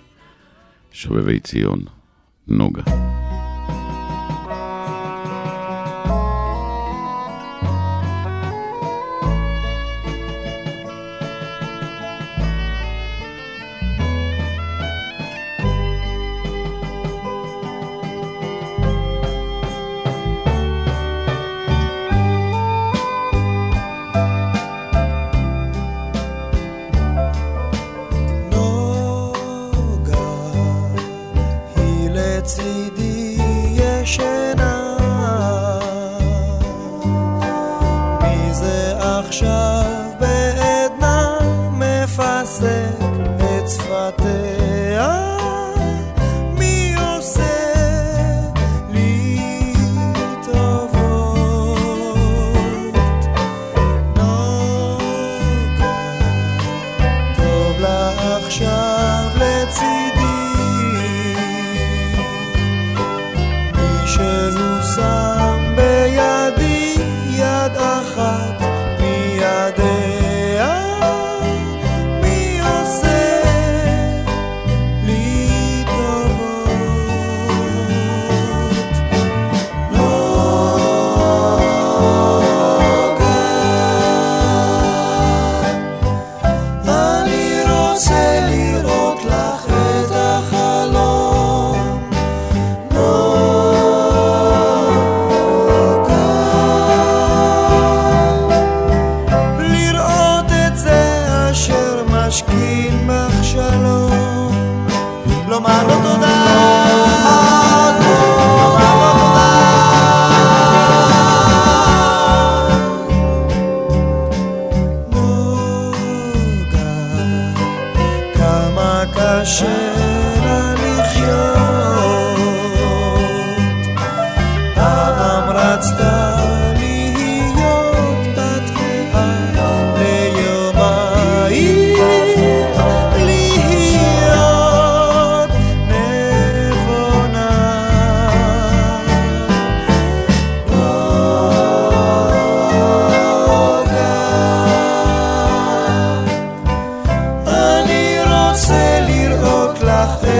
שובבי 0.91 1.39
ציון. 1.39 1.79
נוגה 2.47 2.81
זה 39.31 39.68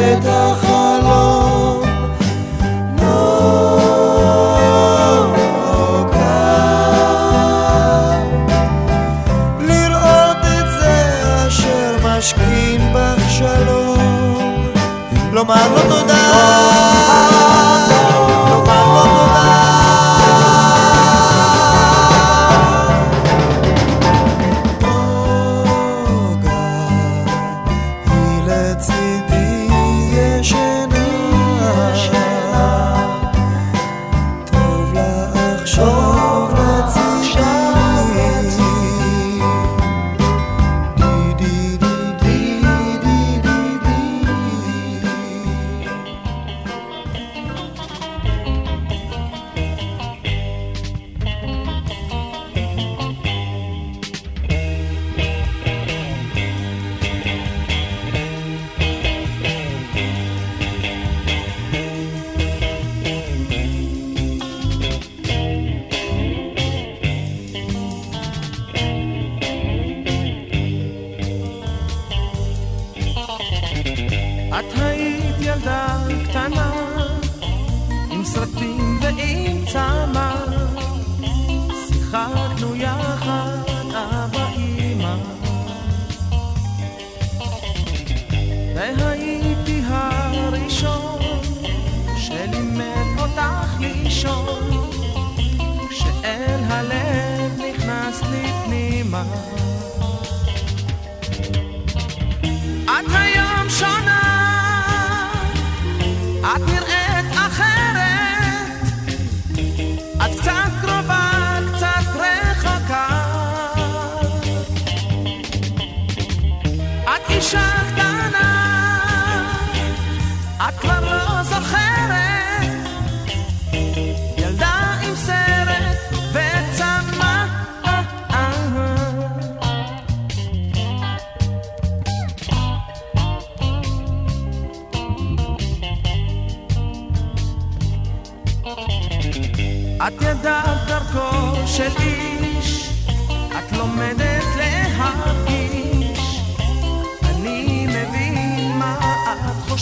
פתח 0.10 0.69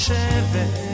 לשבת 0.09 0.86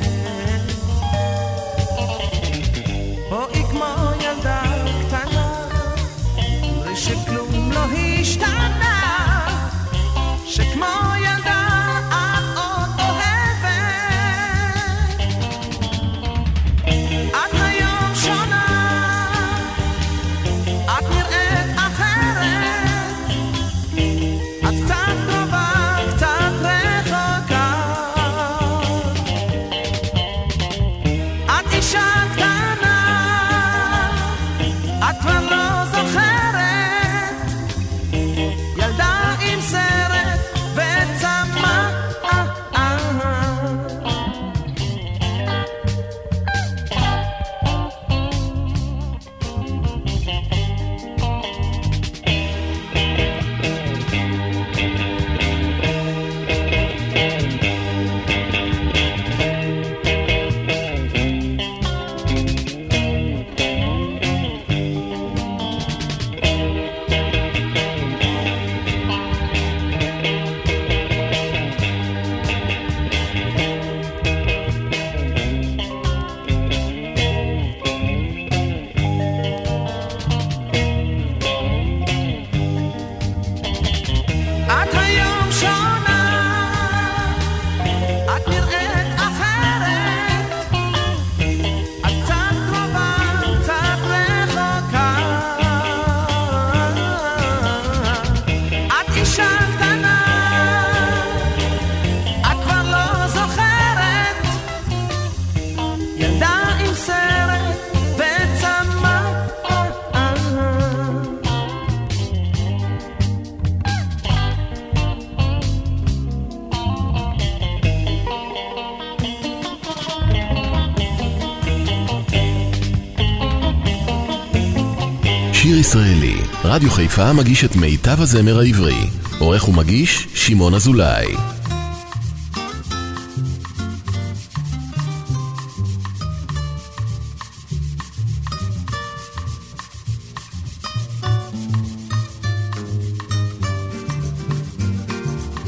חיפה 126.94 127.34
מגיש 127.34 127.64
את 127.64 127.76
מיטב 127.76 128.22
הזמר 128.22 128.60
העברי. 128.60 128.96
עורך 129.39 129.70
ומגיש, 129.70 130.28
שמעון 130.34 130.74
אזולאי. 130.74 131.36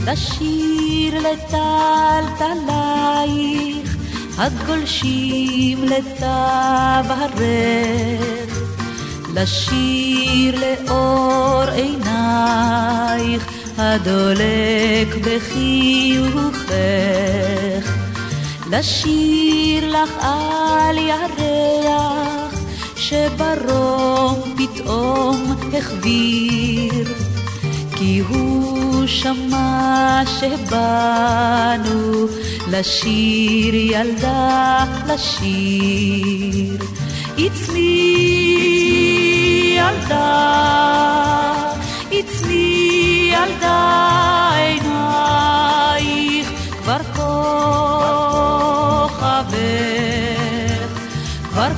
בשיר 0.06 1.20
לטלטלייך, 1.20 1.58
הגולשים 4.38 5.84
לצווארך 5.84 7.66
לשיר 9.36 10.60
לאור 10.60 11.64
עינייך 11.76 13.44
הדולק 13.78 15.16
בחיוכך. 15.22 16.76
לשיר 18.72 19.90
לך 19.90 20.10
על 20.20 20.98
ירח 20.98 22.60
שברום 22.96 24.56
פתאום 24.58 25.56
החביר. 25.74 27.06
כי 27.96 28.20
הוא 28.20 29.08
שמע 29.08 30.22
שבאנו 30.40 32.26
לשיר 32.72 33.76
ילדה 33.76 34.86
לשיר 35.08 36.78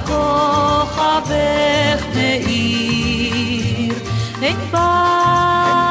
כוכבך 0.07 2.01
מאיר. 2.15 3.93
אין 4.41 4.57
באנו 4.71 5.87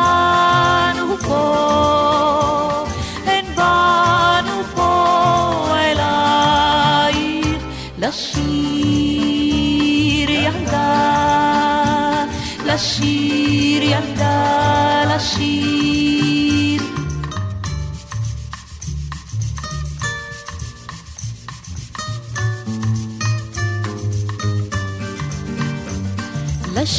פה 1.19 2.85
אין 3.27 3.45
באנו 3.55 4.62
פה 4.75 4.93
אלייך 5.79 7.62
לשיר 7.99 8.41
ילדה 10.31 12.25
לשיר 12.64 13.83
ילדה 13.83 15.05
לשיר 15.14 16.26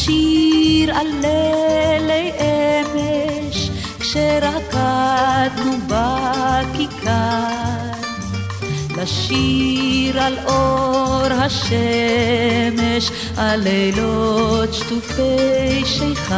לשיר 0.08 0.96
על 0.98 1.08
לילי 1.22 2.32
אמש 2.40 3.70
כשרקדנו 4.00 5.78
בכיכר. 5.88 7.12
לשיר 8.98 10.22
על 10.22 10.38
אור 10.46 11.26
השמש 11.32 13.12
על 13.38 13.60
לילות 13.60 14.74
שטופי 14.74 15.86
שיכר. 15.86 16.36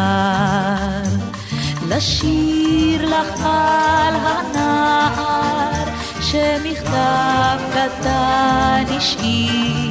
לשיר 1.89 3.05
לך 3.05 3.39
על 3.45 4.15
הנער 4.15 5.86
שמכתב 6.22 7.59
קטן 7.74 8.84
השאיר 8.89 9.88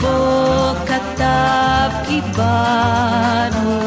ובו 0.00 0.74
כתב 0.86 1.90
כי 2.06 2.20
באנו 2.36 3.80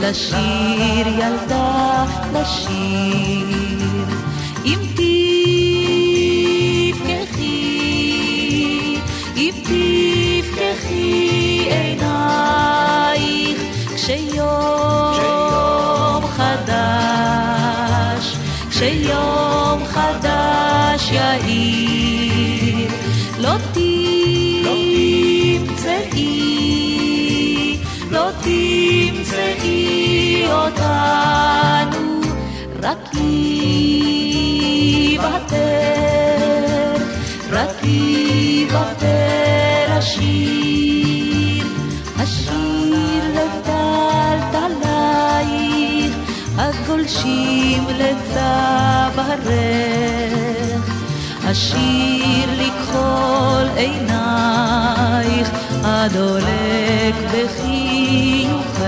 לשיר 0.00 1.06
ילדה 1.08 2.04
לשיר. 2.32 4.04
אם 4.64 4.78
תפקחי 6.94 7.44
אם 9.36 9.54
תפקחי 9.62 10.98
עינייך 11.70 13.58
כשיום 13.94 15.14
חדש 16.26 17.56
כשיום 18.70 19.86
חדש 19.86 21.10
יאיר 21.12 22.33
רק 33.44 35.12
יוותר 35.12 36.94
רק 37.50 37.84
יוותר 37.84 39.86
השיר 39.88 41.66
השיר 42.18 43.24
לטלטלייך 43.34 46.12
הגולשים 46.58 47.84
לצווארך 47.88 49.44
השיר 51.44 52.48
לכחול 52.58 53.68
עינייך 53.76 55.50
הדולק 55.84 57.14
בחיוכך 57.32 58.84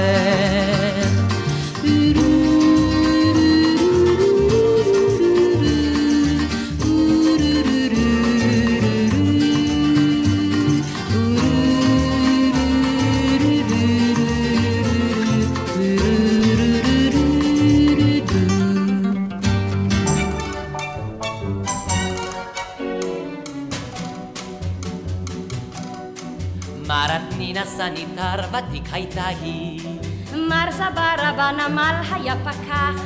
סניטר 28.17 28.57
ותיק 28.59 28.85
הייתה 28.93 29.27
היא. 29.27 29.81
מר 30.33 30.73
סברה 30.73 31.33
בנמל 31.37 31.95
היה 32.13 32.35
פקח. 32.45 33.03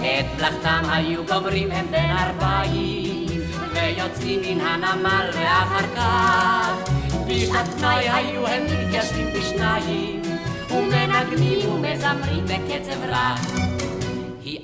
את 0.00 0.26
מלאכתם 0.36 0.82
היו 0.88 1.24
גומרים 1.26 1.70
הם 1.70 1.86
בן 1.90 2.10
ארבעים 2.10 3.40
ויוצאים 3.72 4.40
מן 4.40 4.60
הנמל 4.60 5.30
ואחר 5.32 5.86
כך. 5.96 6.90
בשעת 7.26 7.68
פנאי 7.68 8.08
היו 8.10 8.46
הם 8.46 8.62
מתיישבים 8.64 9.28
בשניים 9.34 10.22
ומנגנים 10.70 11.70
ומזמרים 11.70 12.44
בקצב 12.44 13.04
רע 13.08 13.34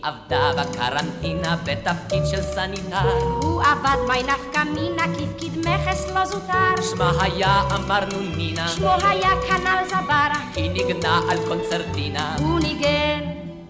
היא 0.01 0.13
עבדה 0.13 0.63
בקרנטינה 0.63 1.57
בתפקיד 1.65 2.27
של 2.31 2.43
סניטר. 2.43 3.13
הוא 3.43 3.63
עבד 3.63 3.97
מי 4.09 4.23
נפקא 4.23 4.63
מינה 4.75 5.03
כפקיד 5.03 5.59
מכס 5.59 6.11
לא 6.15 6.25
זוטר. 6.25 6.83
שמה 6.91 7.13
היה 7.21 7.63
אמרנו 7.75 8.21
נינה. 8.37 8.69
שמו 8.69 8.95
היה 9.03 9.29
כנ"ל 9.49 9.89
זברה. 9.89 10.41
היא 10.55 10.71
ניגנה 10.71 11.21
על 11.31 11.39
קונצרטינה. 11.49 12.37
הוא 12.39 12.61
ניגן 12.61 13.21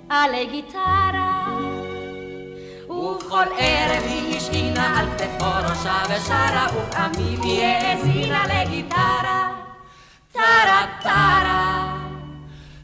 עלי 0.09 0.47
גיטרה. 0.47 1.59
ובכל 2.89 3.45
ערב 3.59 4.03
היא 4.05 4.37
השעינה 4.37 5.01
על 5.01 5.07
כתפו 5.18 5.45
ראשה 5.45 6.03
ושרה 6.09 6.66
ופעמים 6.76 7.43
היא 7.43 7.64
האזינה 7.64 8.45
לגיטרה. 8.47 9.53
טרה 10.33 10.87
טרה. 11.03 11.97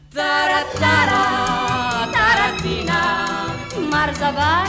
טרה 0.09 0.61
טרה 0.79 1.46
זברה 4.13 4.63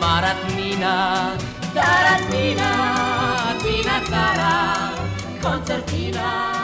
מרתנינה 0.00 1.34
טרטינה 1.74 3.52
טינה 3.62 4.00
טרה 4.06 4.90
קונצרטינה 5.42 6.54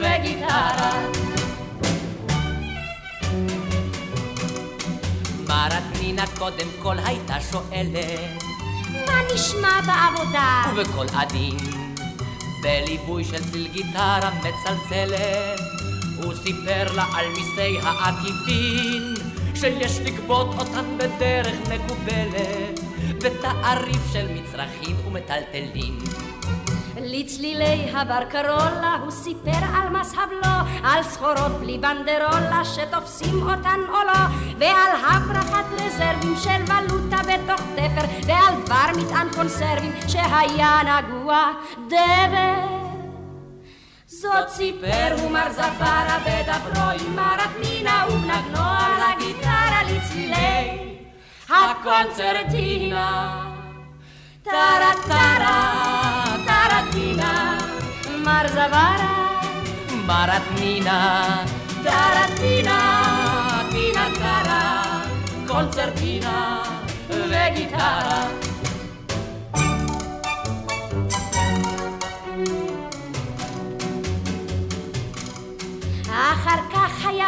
וגיטרה 0.00 0.90
מרתנינה 5.48 6.24
קודם 6.38 6.68
כל 6.82 6.96
הייתה 7.04 7.34
שואלת 7.52 8.42
מה 9.06 9.20
נשמע 9.34 9.80
בעבודה? 9.86 10.62
ובקול 10.72 11.06
עדין 11.14 11.56
בליווי 12.62 13.24
של 13.24 13.50
צליל 13.50 13.68
גיטרה 13.72 14.30
מצלצלת 14.38 15.60
הוא 16.22 16.34
סיפר 16.34 16.92
לה 16.94 17.04
על 17.14 17.26
מיסי 17.28 17.78
העקיפין 17.82 19.17
שיש 19.60 20.00
לגבות 20.00 20.46
אותם 20.58 20.84
בדרך 20.98 21.56
מקובלת 21.74 22.80
ותעריף 23.20 24.12
של 24.12 24.26
מצרכים 24.32 24.96
ומטלטלים 25.06 25.98
לצלילי 27.00 27.90
הברקרולה 27.92 28.98
הוא 29.02 29.10
סיפר 29.10 29.64
על 29.74 29.88
מסהבלו, 30.00 30.84
על 30.84 31.02
סחורות 31.02 31.52
בלי 31.60 31.78
בנדרולה 31.78 32.62
שתופסים 32.64 33.42
אותן 33.42 33.80
או 33.88 34.04
לא, 34.06 34.18
ועל 34.58 34.92
הברחת 35.04 35.64
רזרבים 35.72 36.36
של 36.36 36.72
ולוטה 36.72 37.16
בתוך 37.16 37.60
תפר, 37.60 38.26
ועל 38.26 38.62
דבר 38.64 39.02
מטען 39.02 39.28
קונסרבים 39.34 39.92
שהיה 40.08 40.80
נגוע 40.84 41.52
דבר. 41.88 42.87
זאת 44.20 44.48
סיפר 44.48 45.14
הוא 45.22 45.30
מר 45.30 45.52
זברה 45.52 46.18
בדברו 46.26 46.90
עם 46.90 47.16
מרת 47.16 47.50
מינה 47.60 48.04
ובנגנו 48.08 48.62
על 48.62 49.02
הגיטרה 49.02 49.80
לצלילי 49.90 50.96
הקונצרטינה. 51.48 53.44
טרה 54.42 54.92
טרה 55.08 56.36
טרטינה 56.46 57.58
מר 58.24 58.48
זברה 58.48 59.40
מרת 60.06 60.42
נינה 60.60 61.44
טרטינה 61.82 63.02
טינה 63.70 64.08
טרה 64.18 64.58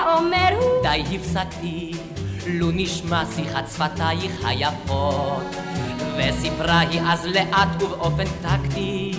אומר 0.06 0.58
הוא 0.60 0.82
די 0.82 1.16
הפסקתי, 1.16 1.92
לו 2.46 2.70
נשמע 2.72 3.22
שיחת 3.34 3.64
שפתייך 3.68 4.44
היפות. 4.44 5.56
וסיפרה 6.16 6.78
היא 6.78 7.00
אז 7.06 7.26
לאט 7.26 7.82
ובאופן 7.82 8.24
טקטי, 8.42 9.12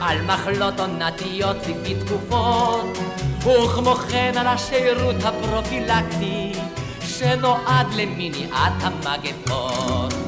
על 0.00 0.22
מחלות 0.22 0.80
עונתיות 0.80 1.56
לפי 1.56 1.94
תקופות, 1.94 2.98
וכמו 3.38 3.94
כן 3.94 4.32
על 4.36 4.46
השירות 4.46 5.16
הפרופילקטי, 5.24 6.52
שנועד 7.00 7.86
למניעת 7.94 8.72
המגפות. 8.82 10.27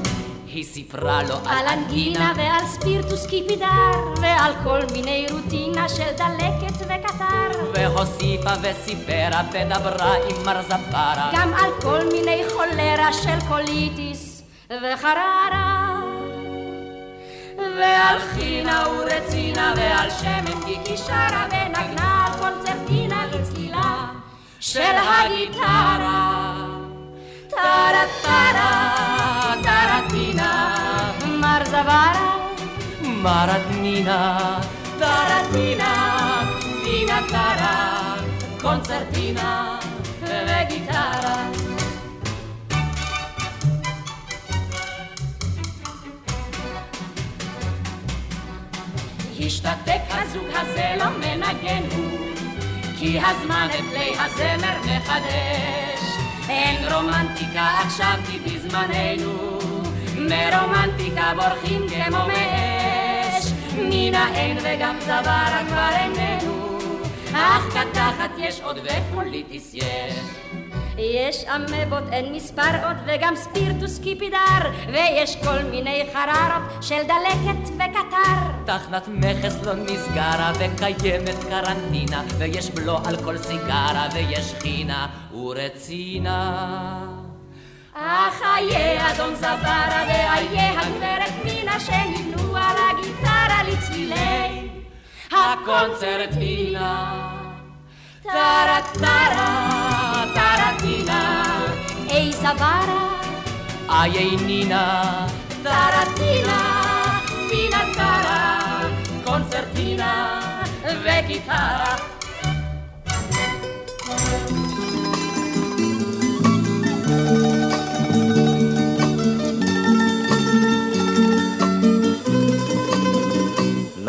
היא 0.52 0.64
סיפרה 0.64 1.22
לו 1.22 1.34
על 1.46 1.66
אנגינה 1.66 2.32
ועל 2.36 2.66
ספירטוס 2.66 3.26
קיפידר 3.26 3.90
ועל 4.20 4.52
כל 4.64 4.80
מיני 4.92 5.26
רוטינה 5.30 5.88
של 5.88 6.10
דלקת 6.16 6.76
וקטר 6.80 7.60
והוסיפה 7.74 8.50
וסיפרה 8.62 9.42
ודברה 9.52 10.14
עם 10.14 10.46
מר 10.46 10.62
זפרה 10.62 11.30
גם 11.32 11.54
על 11.54 11.70
כל 11.82 12.00
מיני 12.12 12.42
חולרה 12.52 13.12
של 13.12 13.48
קוליטיס 13.48 14.42
וחררה 14.70 16.00
ועל 17.56 18.18
חינה 18.18 18.84
ורצינה 18.88 19.74
ועל 19.76 20.10
שמן 20.10 20.64
גיקי 20.64 20.96
שרה 20.96 21.46
ונגנה 21.50 22.26
על 22.26 22.32
קונצרטינה 22.38 23.26
לצלילה 23.26 24.06
של 24.60 24.80
הגיטרה 24.80 26.54
טרה 27.50 28.04
טרה 28.22 29.19
מרת 33.02 33.66
נינה 33.70 34.60
טרטינה 34.98 36.42
טינה 36.84 37.20
טרה 37.28 38.14
קונצרטינה 38.60 39.78
וגיטרה 40.22 41.50
השתתק 49.40 50.00
הזוג 50.10 50.46
הזה 50.52 50.94
לא 50.98 51.04
מנגן 51.18 51.82
הוא 51.96 52.18
כי 52.98 53.20
הזמן 53.20 53.68
את 53.78 53.84
כלי 53.90 54.14
הזמר 54.18 54.78
מחדש 54.84 56.02
אין 56.48 56.92
רומנטיקה 56.92 57.68
עכשיו 57.84 58.14
כי 58.26 58.38
בזמננו 58.38 59.49
מרומנטיקה 60.28 61.32
בורחים 61.36 61.86
כמו 61.88 62.18
מאש 62.26 63.52
נינה 63.78 64.34
אין 64.34 64.58
וגם 64.62 64.96
זברה 65.00 65.62
כבר 65.68 65.88
איננו 65.96 66.78
אך 67.32 67.76
קתחת 67.76 68.30
יש 68.38 68.60
עוד 68.60 68.78
ופוליטיס 68.78 69.74
יש 69.74 70.14
יש 70.98 71.44
אמבות 71.44 72.12
אין 72.12 72.34
מספר 72.34 72.86
עוד 72.86 72.96
וגם 73.06 73.36
ספירטוס 73.36 73.98
קיפידר 73.98 74.70
ויש 74.88 75.36
כל 75.36 75.62
מיני 75.70 76.04
חררות 76.12 76.82
של 76.82 77.02
דלקת 77.02 77.68
וקטר 77.68 78.40
תחנת 78.64 79.08
מכס 79.08 79.56
לא 79.62 79.74
נסגרה 79.74 80.52
וקיימת 80.58 81.44
קרנטינה 81.48 82.22
ויש 82.38 82.70
בלו 82.70 82.98
על 83.04 83.16
כל 83.24 83.38
סיגרה 83.38 84.08
ויש 84.14 84.54
חינה 84.60 85.06
ורצינה 85.32 87.19
איה 88.00 89.10
אדון 89.10 89.34
זברה 89.34 90.04
ואיה 90.08 90.80
הגברת 90.80 91.44
מינה 91.44 91.80
שנבנו 91.80 92.56
על 92.56 92.76
הגיטרה 92.90 93.62
לצלילי 93.68 94.70
הקונצרטינה 95.32 97.20
טרה 98.22 98.78
טרה 98.92 100.24
טרטינה 100.34 101.54
אי 102.10 102.32
זברה 102.32 103.08
איי 103.90 104.36
נינה 104.46 105.26
טרטינה 105.62 106.90
טינה 107.48 107.84
טרה 107.94 108.58
קונצרטינה 109.24 110.40
וגיטרה 111.04 111.96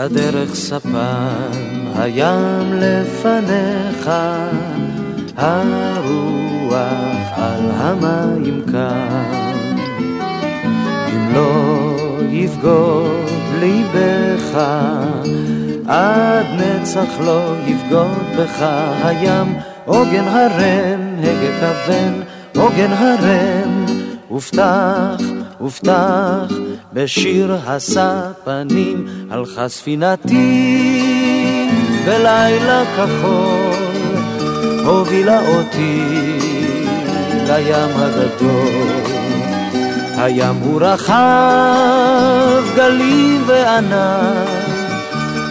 לדרך 0.04 0.56
ספן, 0.56 1.52
הים 1.96 2.74
לפניך, 2.74 4.12
הרוח 5.38 7.28
על 7.32 7.72
המים 7.74 8.64
כאן. 8.72 9.76
אם 11.14 11.34
לא 11.34 11.94
יבגוד 12.30 13.30
ליבך, 13.60 14.58
עד 15.88 16.46
נצח 16.58 17.20
לא 17.26 17.54
יבגוד 17.66 18.38
בך 18.38 18.66
הים, 19.04 19.56
עוגן 19.86 20.28
הרם, 20.28 21.16
הגה 21.20 21.60
כוון, 21.60 22.22
עוגן 22.56 22.92
הרם, 22.92 23.86
ופתח, 24.32 25.22
ופתח, 25.62 26.52
בשיר 26.94 27.58
הספנים, 27.66 29.08
הלכה 29.30 29.68
ספינתי 29.68 31.02
בלילה 32.06 32.84
כחול, 32.86 33.72
הובילה 34.86 35.48
אותי 35.48 36.04
לים 37.48 37.90
הגדול. 37.96 39.02
הים 40.18 40.56
הוא 40.56 40.82
רחב, 40.82 41.16
גלים 42.76 43.44
וענן, 43.46 44.46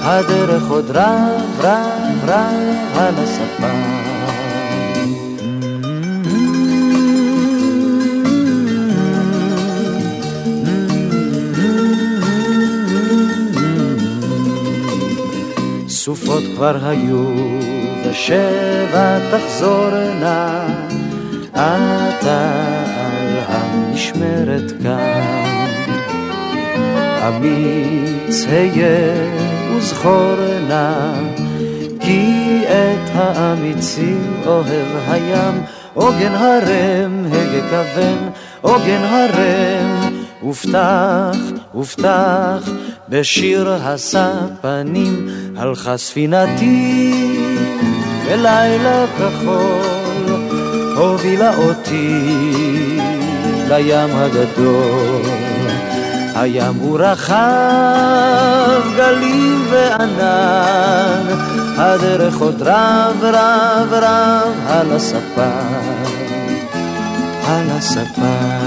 הדרך 0.02 0.70
עוד 0.70 0.90
רב, 0.90 1.60
רב, 1.60 2.24
רב 2.24 2.98
על 2.98 3.14
הספן. 3.18 4.09
סופות 16.14 16.42
כבר 16.56 16.76
היו, 16.82 17.24
ושבע 18.04 19.18
תחזורנה, 19.30 20.66
אתה 21.52 22.50
על 22.96 23.38
המשמרת 23.48 24.72
כאן. 24.82 25.66
אמיץ 27.28 28.44
היה 28.48 29.30
וזכור 29.76 30.36
נא, 30.68 31.12
כי 32.00 32.62
את 32.66 33.10
האמיצים 33.14 34.42
אוהב 34.46 35.08
הים, 35.08 35.62
עוגן 35.94 36.34
הרם, 36.34 37.24
הגה 37.32 37.68
כוון, 37.70 38.30
עוגן 38.60 39.02
הרם, 39.04 40.14
ופתח, 40.48 41.36
ופתח, 41.74 42.68
בשיר 43.08 43.68
הספנים, 43.70 45.28
הלכה 45.60 45.96
ספינתי 45.96 47.12
בלילה 48.26 49.04
כחול, 49.06 50.38
הובילה 50.96 51.56
אותי 51.56 52.98
לים 53.68 54.08
הגדול. 54.12 55.22
הים 56.34 56.74
הוא 56.74 56.98
רחב, 57.00 57.36
גלים 58.96 59.66
וענן, 59.70 61.22
הדרך 61.78 62.38
עוד 62.38 62.62
רב 62.62 63.16
רב 63.22 63.92
רב 63.92 64.52
על 64.68 64.92
הספה, 64.92 65.50
על 67.46 67.66
הספה. 67.70 68.60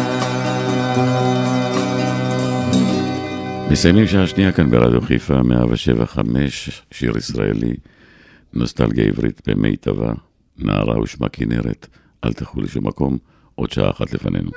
מסיימים 3.73 4.07
שעה 4.07 4.27
שנייה 4.27 4.51
כאן 4.51 4.71
ברדיו 4.71 5.01
חיפה, 5.01 5.43
175, 5.43 6.81
שיר 6.91 7.17
ישראלי, 7.17 7.73
נוסטלגיה 8.53 9.05
עברית 9.05 9.41
במיטבה, 9.47 10.13
נערה 10.57 10.99
ושמה 11.01 11.29
כנרת, 11.29 11.87
אל 12.25 12.33
תלכו 12.33 12.61
לשום 12.61 12.87
מקום, 12.87 13.17
עוד 13.55 13.71
שעה 13.71 13.89
אחת 13.89 14.13
לפנינו. 14.13 14.51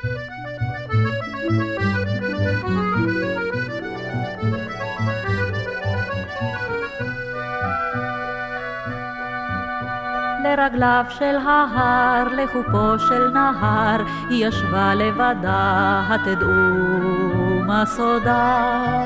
לרגליו 10.45 11.05
של 11.11 11.37
ההר, 11.37 12.29
לחופו 12.29 12.99
של 13.09 13.31
נהר, 13.31 14.05
היא 14.31 14.47
ישבה 14.47 14.95
לבדה, 14.95 16.07
התדעו 16.09 17.36
מה 17.67 17.87
סודה. 17.87 19.03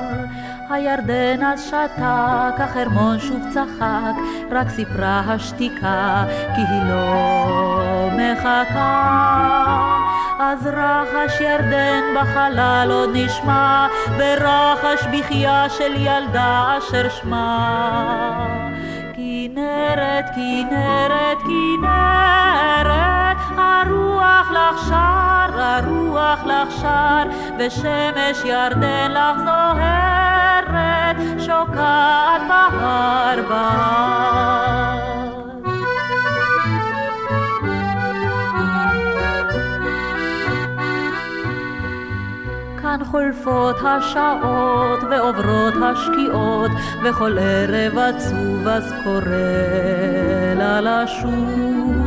הירדן 0.71 1.43
אז 1.45 1.65
שתק, 1.65 2.61
החרמון 2.61 3.19
שוב 3.19 3.41
צחק, 3.51 4.15
רק 4.51 4.69
סיפרה 4.69 5.23
השתיקה, 5.27 6.25
כי 6.55 6.61
היא 6.61 6.83
לא 6.89 8.09
מחכה. 8.13 9.21
אז 10.41 10.67
רחש 10.67 11.41
ירדן 11.41 12.03
בחלל 12.17 12.89
עוד 12.93 13.11
נשמע, 13.13 13.87
ברחש 14.19 15.07
בכייה 15.13 15.69
של 15.69 15.93
ילדה 15.97 16.79
אשר 16.79 17.09
שמה. 17.09 18.47
כנרת, 19.15 20.25
כנרת, 20.35 21.39
כנרת, 21.39 23.20
הרוח 23.61 24.51
לך 24.51 24.89
שר, 24.89 25.61
הרוח 25.61 26.41
לך 26.47 26.81
שר, 26.81 27.23
ושמש 27.59 28.45
ירדן 28.45 29.11
לך 29.11 29.39
זוהרת, 29.45 31.17
שוקעת 31.39 32.41
בהר 32.49 33.43
בהר. 33.49 34.41
כאן 42.83 43.05
חולפות 43.05 43.77
השעות 43.85 45.01
ועוברות 45.11 45.75
השקיעות 45.83 46.71
וכל 47.03 47.39
ערב 47.39 47.99
עצוב 47.99 48.69
אז 48.69 48.95
קורא 49.05 50.55
לה 50.57 50.81
לשוב 50.81 52.00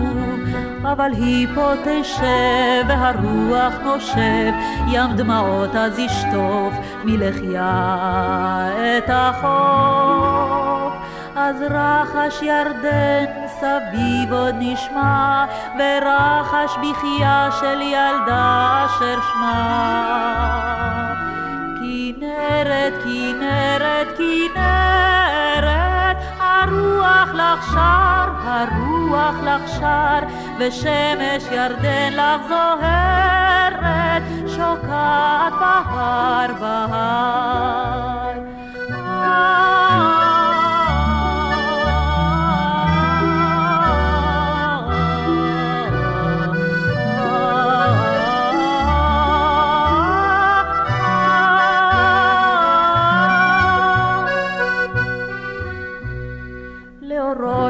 אבל 0.86 1.12
היא 1.14 1.48
פה 1.56 1.72
תשב 1.84 2.84
והרוח 2.88 3.74
נושב 3.84 4.52
ים 4.88 5.16
דמעות 5.16 5.76
אז 5.76 6.00
ישטוף 6.00 6.74
מלחיה 7.04 8.70
את 8.98 9.10
החוף 9.10 10.94
אז 11.36 11.56
רחש 11.62 12.42
ירדן 12.42 13.26
סביב 13.48 14.34
עוד 14.34 14.56
נשמע, 14.60 15.46
ורחש 15.80 16.78
בכייה 16.78 17.50
של 17.60 17.82
ילדה 17.82 18.86
אשר 18.86 19.20
שמה. 19.34 21.14
כנרת, 21.80 22.94
כנרת, 23.04 24.08
כנרת, 24.18 26.18
הרוח 26.40 27.34
לך 27.34 27.80
שר, 29.04 29.16
הרוח 29.16 29.36
לך 29.44 29.70
שר, 29.80 30.20
ושמש 30.60 31.44
ירדן 31.52 32.14
לך 32.14 32.48
זוהרת, 32.48 34.24
שוקעת 34.48 35.54
בהר 35.60 36.54
בהר. 36.60 37.34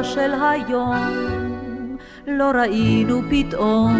של 0.04 0.32
היום 0.42 1.13
לא 2.38 2.50
ראינו 2.50 3.20
פתאום 3.30 3.96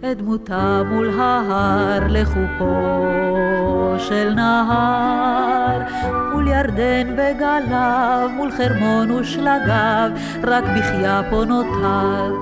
את 0.00 0.18
דמותה 0.18 0.82
מול 0.86 1.20
ההר 1.20 2.00
לחופו 2.08 2.74
של 3.98 4.34
נהר 4.34 5.78
מול 6.32 6.48
ירדן 6.48 7.12
וגליו 7.12 8.30
מול 8.36 8.50
חרמון 8.50 9.10
ושלגיו 9.10 10.10
רק 10.42 10.64
בחייה 10.64 11.22
פה 11.30 11.44
נותר 11.44 12.34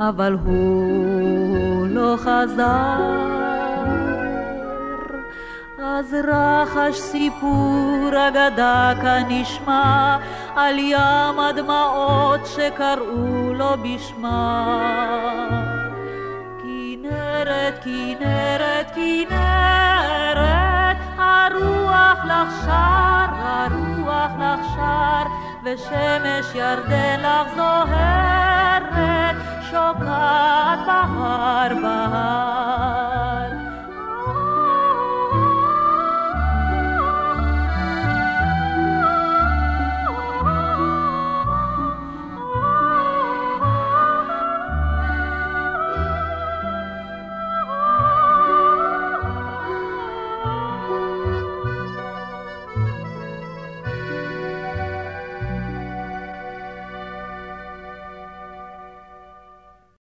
אבל 0.00 0.36
הוא 0.44 1.86
לא 1.86 2.16
חזר. 2.16 3.28
אז 5.82 6.16
רחש 6.28 6.98
סיפור 6.98 8.10
אגדה 8.28 8.92
כאן 9.02 9.22
נשמע 9.28 10.16
על 10.56 10.78
ים 10.78 11.40
הדמעות 11.40 12.46
שקראו 12.46 13.47
לא 13.58 13.76
בשמה. 13.76 14.64
כנרת, 16.62 17.84
כנרת, 17.84 18.90
כנרת, 18.94 20.96
הרוח 21.18 22.24
לך 22.24 22.64
שר, 22.64 23.26
הרוח 23.42 24.30
לך 24.38 24.66
שר, 24.74 25.22
ושמש 25.64 26.54
ירדן 26.54 27.20
לך 27.20 27.54
זוהרת, 27.56 29.36
שוקעת 29.70 30.78
בהר 30.86 31.74
בהר. 31.82 33.67